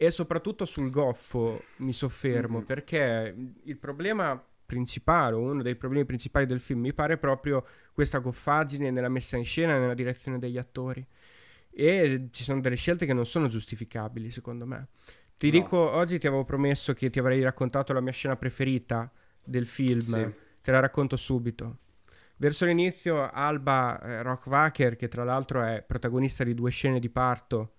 [0.00, 2.66] E soprattutto sul goffo mi soffermo, mm-hmm.
[2.66, 3.34] perché
[3.64, 9.08] il problema principale, uno dei problemi principali del film, mi pare proprio questa goffaggine nella
[9.08, 11.04] messa in scena e nella direzione degli attori
[11.70, 14.88] e ci sono delle scelte che non sono giustificabili secondo me.
[15.36, 15.52] Ti no.
[15.52, 19.10] dico, oggi ti avevo promesso che ti avrei raccontato la mia scena preferita
[19.44, 20.34] del film, sì.
[20.60, 21.78] te la racconto subito.
[22.36, 27.74] Verso l'inizio Alba eh, Rockwacker, che tra l'altro è protagonista di due scene di parto,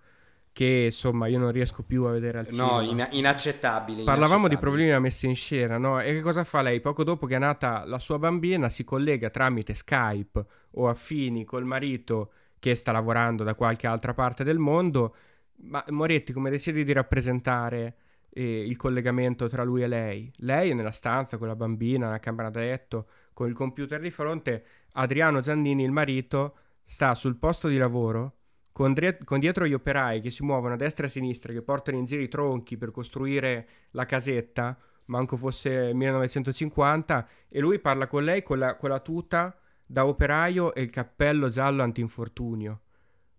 [0.60, 2.72] che insomma io non riesco più a vedere al cinema.
[2.72, 4.03] No, in- inaccettabile.
[4.03, 6.01] Parlavamo di problemi della messa in scena, no?
[6.01, 6.82] E che cosa fa lei?
[6.82, 11.64] Poco dopo che è nata la sua bambina si collega tramite Skype o affini col
[11.64, 15.16] marito che sta lavorando da qualche altra parte del mondo.
[15.62, 17.95] Ma Moretti come decide di rappresentare
[18.30, 20.30] eh, il collegamento tra lui e lei?
[20.39, 24.12] Lei è nella stanza con la bambina, nella camera da letto, con il computer di
[24.12, 24.66] fronte.
[24.95, 28.39] Adriano Giannini, il marito, sta sul posto di lavoro
[29.25, 32.05] con, dietro gli operai che si muovono a destra e a sinistra, che portano in
[32.05, 38.41] giro i tronchi per costruire la casetta, manco fosse 1950, e lui parla con lei
[38.41, 42.80] con la, con la tuta da operaio e il cappello giallo antinfortunio.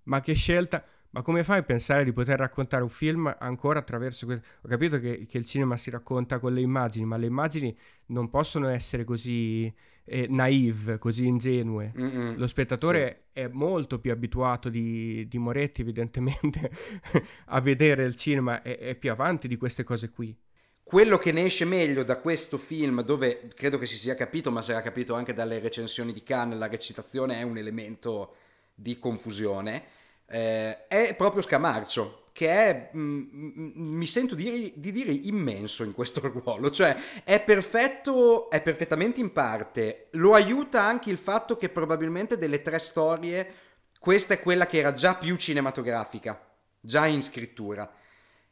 [0.05, 0.85] Ma che scelta!
[1.13, 4.47] Ma come fai a pensare di poter raccontare un film ancora attraverso questo?
[4.61, 7.77] Ho capito che, che, il cinema si racconta con le immagini, ma le immagini
[8.07, 9.73] non possono essere così
[10.11, 11.93] eh, naive, così ingenue.
[11.97, 13.41] Mm-mm, Lo spettatore sì.
[13.41, 16.71] è molto più abituato di, di Moretti, evidentemente,
[17.47, 20.37] a vedere il cinema, è, è più avanti di queste cose qui.
[20.83, 24.61] Quello che ne esce meglio da questo film, dove credo che si sia capito, ma
[24.63, 28.35] si era capito anche dalle recensioni di Cannes, la recitazione è un elemento
[28.75, 29.85] di confusione,
[30.27, 35.85] eh, è proprio Scamarcio, che è, mh, mm, mm, mi sento di, di, dire, immenso
[35.85, 41.59] in questo ruolo, cioè è perfetto, è perfettamente in parte, lo aiuta anche il fatto
[41.59, 43.53] che probabilmente delle tre storie,
[43.99, 46.43] questa è quella che era già più cinematografica,
[46.81, 47.93] già in scrittura.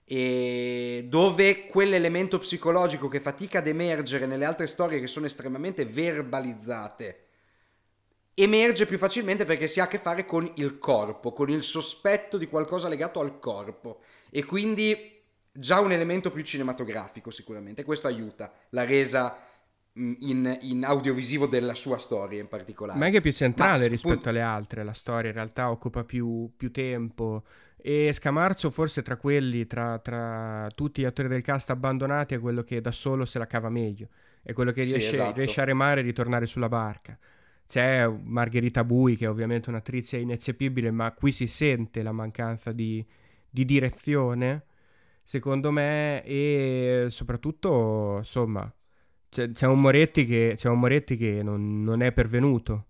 [0.05, 7.28] E dove quell'elemento psicologico che fatica ad emergere nelle altre storie che sono estremamente verbalizzate
[8.43, 12.37] emerge più facilmente perché si ha a che fare con il corpo, con il sospetto
[12.39, 15.17] di qualcosa legato al corpo e quindi
[15.53, 19.39] già un elemento più cinematografico sicuramente, questo aiuta la resa
[19.99, 22.99] mm, in, in audiovisivo della sua storia in particolare.
[22.99, 26.05] Ma è anche più centrale Ma, rispetto appunto- alle altre, la storia in realtà occupa
[26.05, 27.45] più, più tempo
[27.77, 32.63] e Scamarcio forse tra quelli, tra, tra tutti gli attori del cast abbandonati è quello
[32.63, 34.09] che da solo se la cava meglio,
[34.43, 35.35] è quello che Sì, riesce, esatto.
[35.35, 37.17] riesce a remare e ritornare sulla barca.
[37.69, 43.05] C'è Margherita Bui che è ovviamente un'attrice ineccepibile, ma qui si sente la mancanza di,
[43.51, 44.65] di direzione,
[45.23, 48.73] secondo me, e soprattutto, insomma,
[49.29, 52.87] c'è, c'è un Moretti che, c'è un Moretti che non, non è pervenuto.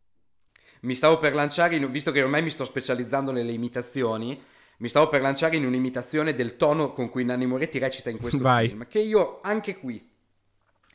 [0.83, 4.41] Mi stavo per lanciare, in- visto che ormai mi sto specializzando nelle imitazioni,
[4.79, 8.39] mi stavo per lanciare in un'imitazione del tono con cui Nanni Moretti recita in questo
[8.39, 8.69] Vai.
[8.69, 10.09] film, che io anche qui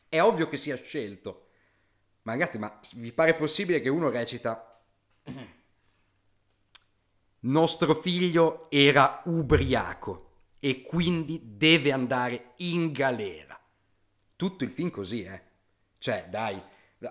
[0.08, 1.43] è ovvio che sia scelto.
[2.24, 4.80] Ma ragazzi, ma vi pare possibile che uno recita
[7.40, 13.58] Nostro figlio era ubriaco e quindi deve andare in galera.
[14.34, 15.42] Tutto il film così, eh.
[15.98, 16.60] Cioè, dai,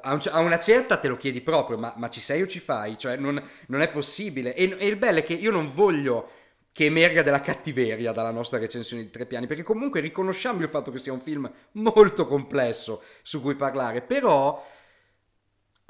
[0.02, 2.60] a, un- a una certa te lo chiedi proprio, ma, ma ci sei o ci
[2.60, 2.98] fai?
[2.98, 4.56] Cioè, non, non è possibile.
[4.56, 6.30] E, e il bello è che io non voglio
[6.72, 10.90] che emerga della cattiveria dalla nostra recensione di Tre Piani, perché comunque riconosciamo il fatto
[10.90, 14.66] che sia un film molto complesso su cui parlare, però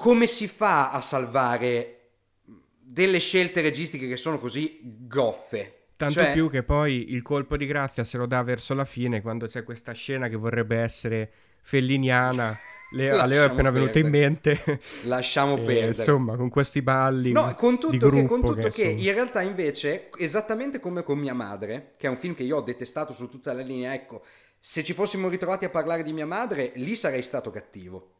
[0.04, 2.00] come si fa a salvare
[2.42, 5.86] delle scelte registiche che sono così goffe?
[5.96, 9.22] Tanto Cioè, più che poi il colpo di grazia se lo dà verso la fine,
[9.22, 11.32] quando c'è questa scena che vorrebbe essere
[11.62, 12.54] felliniana.
[12.92, 14.78] Le, a Leo è appena venuto in mente.
[15.04, 15.86] Lasciamo E, perdere.
[15.86, 20.10] insomma, con questi balli No, con tutto, che, con tutto che, che, in realtà invece,
[20.18, 23.54] esattamente come con Mia Madre, che è un film che io ho detestato su tutta
[23.54, 24.22] la linea, ecco,
[24.58, 28.13] se ci fossimo ritrovati a parlare di Mia Madre, lì sarei stato cattivo.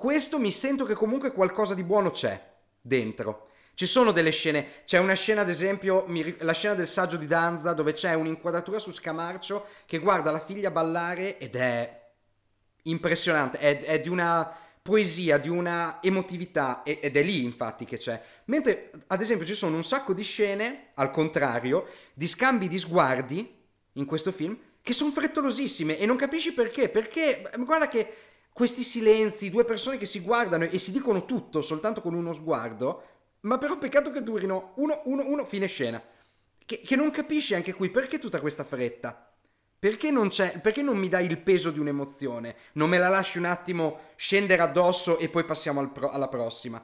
[0.00, 2.42] Questo mi sento che comunque qualcosa di buono c'è
[2.80, 3.50] dentro.
[3.74, 6.06] Ci sono delle scene, c'è una scena ad esempio,
[6.38, 10.70] la scena del saggio di Danza dove c'è un'inquadratura su Scamarcio che guarda la figlia
[10.70, 12.12] ballare ed è
[12.84, 18.18] impressionante, è, è di una poesia, di una emotività ed è lì infatti che c'è.
[18.46, 23.54] Mentre ad esempio ci sono un sacco di scene, al contrario, di scambi di sguardi
[23.92, 29.50] in questo film che sono frettolosissime e non capisci perché, perché guarda che questi silenzi,
[29.50, 33.02] due persone che si guardano e si dicono tutto soltanto con uno sguardo,
[33.40, 36.02] ma però peccato che durino uno, uno, uno, fine scena.
[36.64, 39.24] Che, che non capisci anche qui perché tutta questa fretta.
[39.78, 40.28] Perché non,
[40.60, 42.54] perché non mi dai il peso di un'emozione?
[42.74, 46.82] Non me la lasci un attimo scendere addosso e poi passiamo al pro- alla prossima.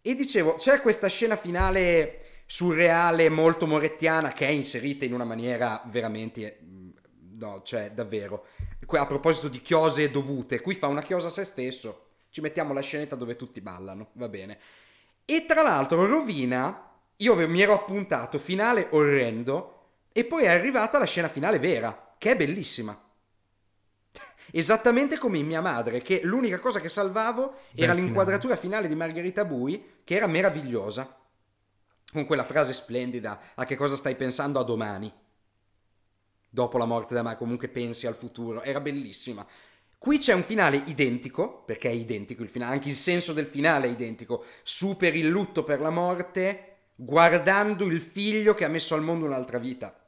[0.00, 5.82] E dicevo, c'è questa scena finale surreale, molto morettiana, che è inserita in una maniera
[5.86, 6.58] veramente...
[6.62, 6.90] mm,
[7.38, 8.46] No, cioè, davvero.
[8.98, 12.06] A proposito di chiose dovute, qui fa una chiosa a se stesso.
[12.30, 14.58] Ci mettiamo la scenetta dove tutti ballano, va bene.
[15.24, 19.80] E tra l'altro rovina, io mi ero appuntato, finale orrendo,
[20.12, 22.98] e poi è arrivata la scena finale vera, che è bellissima.
[24.50, 28.94] Esattamente come in mia madre, che l'unica cosa che salvavo era Bel l'inquadratura finale di
[28.94, 31.18] Margherita Bui, che era meravigliosa.
[32.12, 35.12] Con quella frase splendida, a che cosa stai pensando a domani?
[36.54, 39.46] Dopo la morte da me, comunque pensi al futuro, era bellissima.
[39.96, 43.86] Qui c'è un finale identico, perché è identico il finale, anche il senso del finale
[43.86, 44.44] è identico.
[44.62, 49.56] Superi il lutto per la morte guardando il figlio che ha messo al mondo un'altra
[49.56, 49.98] vita.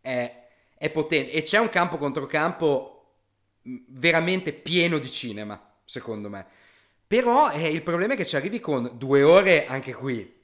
[0.00, 0.46] È,
[0.78, 1.32] è potente.
[1.32, 3.16] E c'è un campo contro campo
[3.60, 6.46] mh, veramente pieno di cinema, secondo me.
[7.06, 10.34] Però eh, il problema è che ci arrivi con due ore anche qui,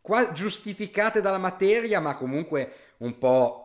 [0.00, 3.58] qua giustificate dalla materia, ma comunque un po'...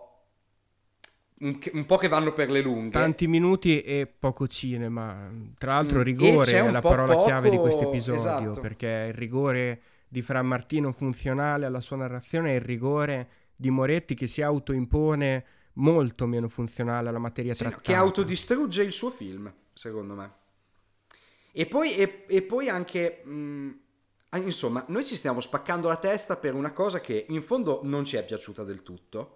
[1.41, 2.89] Un, po' che vanno per le lunghe.
[2.89, 5.31] tanti minuti e poco cinema.
[5.57, 8.19] Tra l'altro, Mm, rigore è la parola chiave di poco- questo episodio.
[8.19, 8.59] esatto.
[8.59, 14.15] Perché il rigore di Fra Martino funzionale alla sua narrazione e il rigore di Moretti
[14.15, 17.83] che si autoimpone molto meno funzionale alla materia Sì, trattata.
[17.83, 20.31] che autodistrugge il suo film, secondo me.
[21.53, 23.69] E poi, e, e poi anche, mh,
[24.29, 28.03] ah, insomma, noi ci stiamo spaccando la testa per una cosa che in fondo non
[28.03, 29.35] ci è piaciuta del tutto.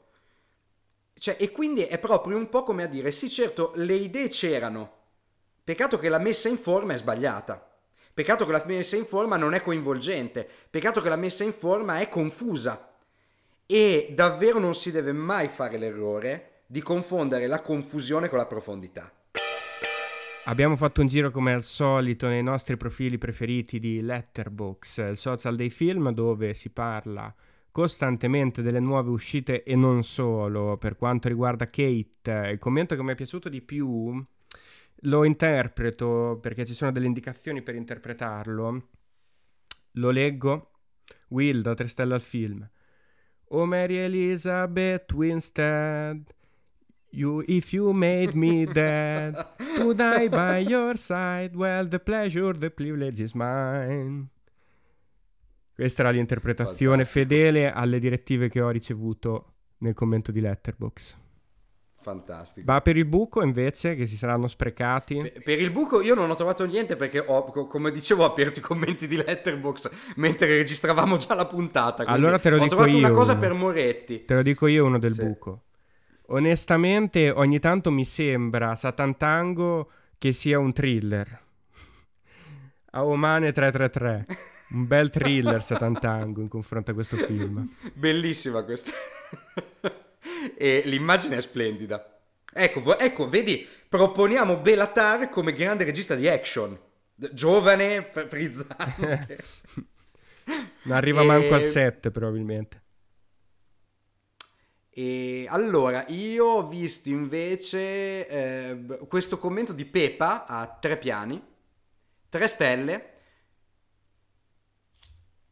[1.23, 4.91] Cioè, e quindi è proprio un po' come a dire, sì certo, le idee c'erano,
[5.63, 7.65] peccato che la messa in forma è sbagliata.
[8.13, 11.99] Peccato che la messa in forma non è coinvolgente, peccato che la messa in forma
[11.99, 12.93] è confusa.
[13.65, 19.09] E davvero non si deve mai fare l'errore di confondere la confusione con la profondità.
[20.43, 25.55] Abbiamo fatto un giro come al solito nei nostri profili preferiti di Letterbox, il social
[25.55, 27.33] dei film dove si parla
[27.73, 30.77] costantemente delle nuove uscite e non solo.
[30.77, 34.23] Per quanto riguarda Kate, il commento che mi è piaciuto di più
[35.05, 38.89] lo interpreto perché ci sono delle indicazioni per interpretarlo.
[39.93, 40.69] Lo leggo.
[41.29, 42.69] Will da 3 stelle al film.
[43.47, 46.23] Oh Mary Elizabeth Winstead,
[47.09, 49.35] You, if you made me dead
[49.77, 54.29] to die by your side, well, the pleasure, the privilege is mine.
[55.75, 57.25] Questa era l'interpretazione Fantastico.
[57.27, 61.17] fedele alle direttive che ho ricevuto nel commento di Letterbox.
[62.03, 62.69] Fantastico.
[62.69, 65.15] Ma per il buco, invece, che si saranno sprecati.
[65.21, 68.25] Pe- Per il buco io non ho trovato niente perché ho, co- come dicevo, ho
[68.27, 72.03] aperto i commenti di Letterbox mentre registravamo già la puntata.
[72.05, 73.41] Allora te lo ho dico trovato una io cosa uno.
[73.41, 74.25] per Moretti.
[74.25, 75.23] Te lo dico io uno del Sì.
[75.23, 75.63] buco.
[76.27, 81.39] Onestamente, ogni tanto mi sembra Satantango che sia un thriller.
[82.91, 84.25] A Omane 333.
[84.73, 87.67] Un bel thriller Satantango in confronto a questo film.
[87.93, 88.91] Bellissima questa.
[90.57, 92.19] e l'immagine è splendida.
[92.51, 96.77] Ecco, ecco, vedi, proponiamo Belatar come grande regista di action.
[97.15, 99.43] Giovane, fr- frizzante.
[100.85, 102.81] Non arriva E- manco al 7 probabilmente.
[104.89, 111.41] E allora, io ho visto invece eh, questo commento di Pepa a tre piani,
[112.27, 113.12] tre stelle.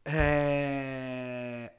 [0.02, 1.72] Eh,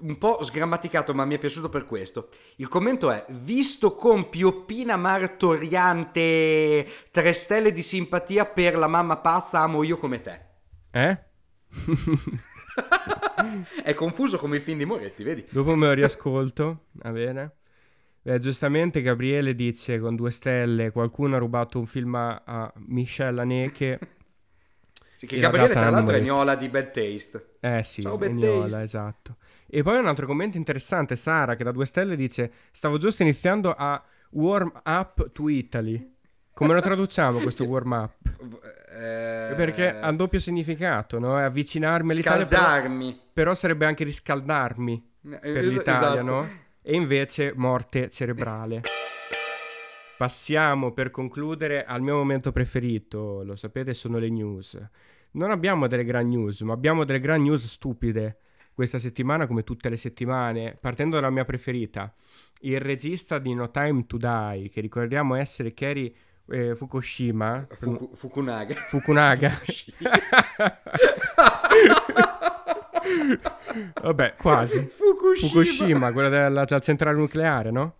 [0.00, 2.28] un po' sgrammaticato, ma mi è piaciuto per questo.
[2.56, 9.60] Il commento è: Visto con pioppina martoriante, tre stelle di simpatia per la mamma pazza,
[9.60, 10.40] amo io come te.
[10.90, 11.18] Eh?
[13.82, 15.44] è confuso come il film di Moretti, vedi?
[15.50, 16.86] Dopo me lo riascolto.
[16.92, 17.52] Va bene.
[18.22, 23.40] Beh, giustamente Gabriele dice con due stelle qualcuno ha rubato un film a, a Michelle
[23.40, 23.98] Haneke.
[25.16, 26.20] Sì, che Gabriele, tra l'altro, è.
[26.20, 27.56] Gnola di Bad Taste.
[27.60, 28.82] Eh sì, Ciao, Bad Vignola, Taste.
[28.82, 29.36] esatto.
[29.66, 33.74] E poi un altro commento interessante, Sara, che da due stelle dice Stavo giusto iniziando
[33.76, 36.14] a warm up to Italy.
[36.52, 38.14] Come lo traduciamo questo warm up?
[38.90, 41.38] Eh, Perché ha un doppio significato, no?
[41.38, 43.20] È avvicinarmi all'Italia, però, Scaldarmi.
[43.32, 46.22] però sarebbe anche riscaldarmi Eh, per l'Italia, esatto.
[46.22, 46.48] no?
[46.82, 48.82] E invece morte cerebrale.
[50.16, 54.80] Passiamo per concludere al mio momento preferito, lo sapete, sono le news.
[55.32, 58.38] Non abbiamo delle gran news, ma abbiamo delle gran news stupide
[58.72, 62.12] questa settimana, come tutte le settimane, partendo dalla mia preferita.
[62.60, 66.14] Il regista di No Time to Die, che ricordiamo essere Kerry
[66.48, 68.74] eh, Fukushima, Fuku- Fukunaga.
[68.88, 69.60] Fukunaga.
[74.00, 74.90] Vabbè, quasi.
[74.96, 75.48] Fukushima.
[75.50, 77.94] Fukushima, quella della della centrale nucleare, no?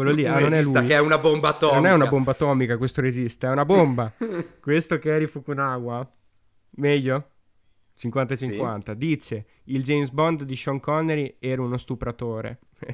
[0.00, 0.86] Quello lì, ah, non è lui.
[0.86, 1.76] che è una bomba atomica.
[1.76, 4.10] Non è una bomba atomica questo regista, è una bomba.
[4.58, 6.10] questo Kerry Fukunaga,
[6.76, 7.28] meglio?
[8.00, 8.92] 50-50.
[8.92, 12.60] Dice, il James Bond di Sean Connery era uno stupratore.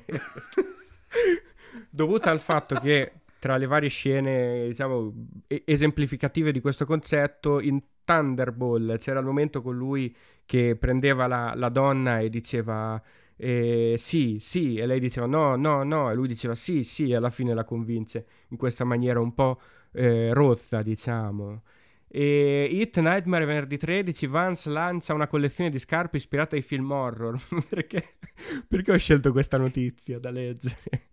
[1.88, 5.14] Dovuto al fatto che tra le varie scene, diciamo,
[5.46, 10.12] esemplificative di questo concetto, in Thunderball c'era il momento con lui
[10.44, 13.00] che prendeva la, la donna e diceva
[13.36, 17.16] eh, sì, sì, e lei diceva no, no, no, e lui diceva sì, sì, e
[17.16, 19.60] alla fine la convince in questa maniera un po'
[19.92, 21.62] eh, rozza, diciamo.
[22.08, 27.38] E Hit Nightmare venerdì 13 Vance lancia una collezione di scarpe ispirata ai film horror.
[27.68, 28.16] perché,
[28.66, 31.08] perché ho scelto questa notizia da leggere?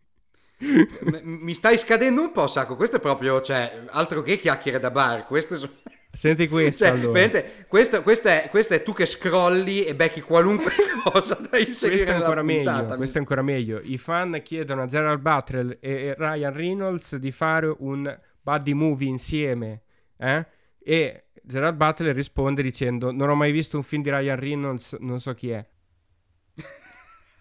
[1.24, 2.76] Mi stai scadendo un po', Sacco.
[2.76, 5.26] Questo è proprio, cioè, altro che chiacchiere da bar.
[5.26, 5.74] Queste sono...
[6.16, 7.44] Senti questo Cioè, allora.
[7.68, 10.72] questo, questo è, questo è tu che scrolli e becchi qualunque
[11.12, 12.90] cosa da inserire Questo è ancora meglio, puntata.
[12.92, 13.82] Mi- questo è ancora meglio.
[13.82, 19.10] I fan chiedono a Gerald Butler e e Ryan Reynolds di fare un buddy movie
[19.10, 19.82] insieme,
[20.18, 20.46] eh?
[20.78, 25.20] E Gerald Butler risponde dicendo non ho mai visto un film di Ryan Reynolds, non
[25.20, 25.66] so chi è.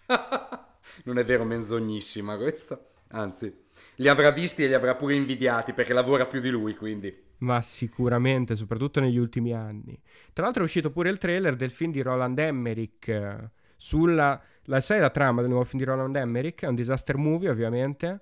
[1.03, 2.83] non è vero, menzognissima questa.
[3.09, 3.62] Anzi,
[3.97, 7.31] li avrà visti e li avrà pure invidiati perché lavora più di lui, quindi.
[7.39, 9.99] Ma sicuramente, soprattutto negli ultimi anni.
[10.31, 14.41] Tra l'altro è uscito pure il trailer del film di Roland Emmerich sulla...
[14.67, 16.61] La, sai la trama del nuovo film di Roland Emmerich?
[16.63, 18.21] È un disaster movie, ovviamente,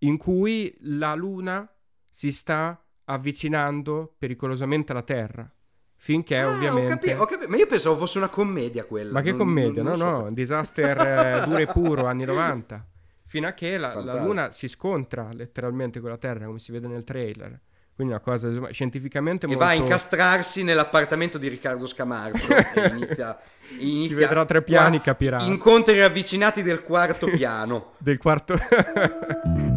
[0.00, 1.66] in cui la Luna
[2.10, 5.50] si sta avvicinando pericolosamente alla Terra.
[5.96, 7.06] Finché Ah, ho ovviamente...
[7.06, 9.12] capi- ho capi- Ma io pensavo fosse una commedia quella.
[9.12, 9.82] Ma che non- commedia?
[9.82, 10.18] non- no, non so.
[10.18, 12.86] no, un disaster eh, duro e puro, anni 90.
[13.32, 14.22] Fino a che la, la.
[14.22, 17.58] Luna si scontra letteralmente con la Terra, come si vede nel trailer.
[17.94, 19.64] Quindi una cosa insomma, scientificamente E molto...
[19.64, 23.38] va a incastrarsi nell'appartamento di Riccardo Scamarcio e inizia,
[23.78, 25.40] inizia Ci vedrà tre piani, qua- capirà.
[25.44, 27.92] Incontri ravvicinati del quarto piano.
[27.96, 28.54] del quarto...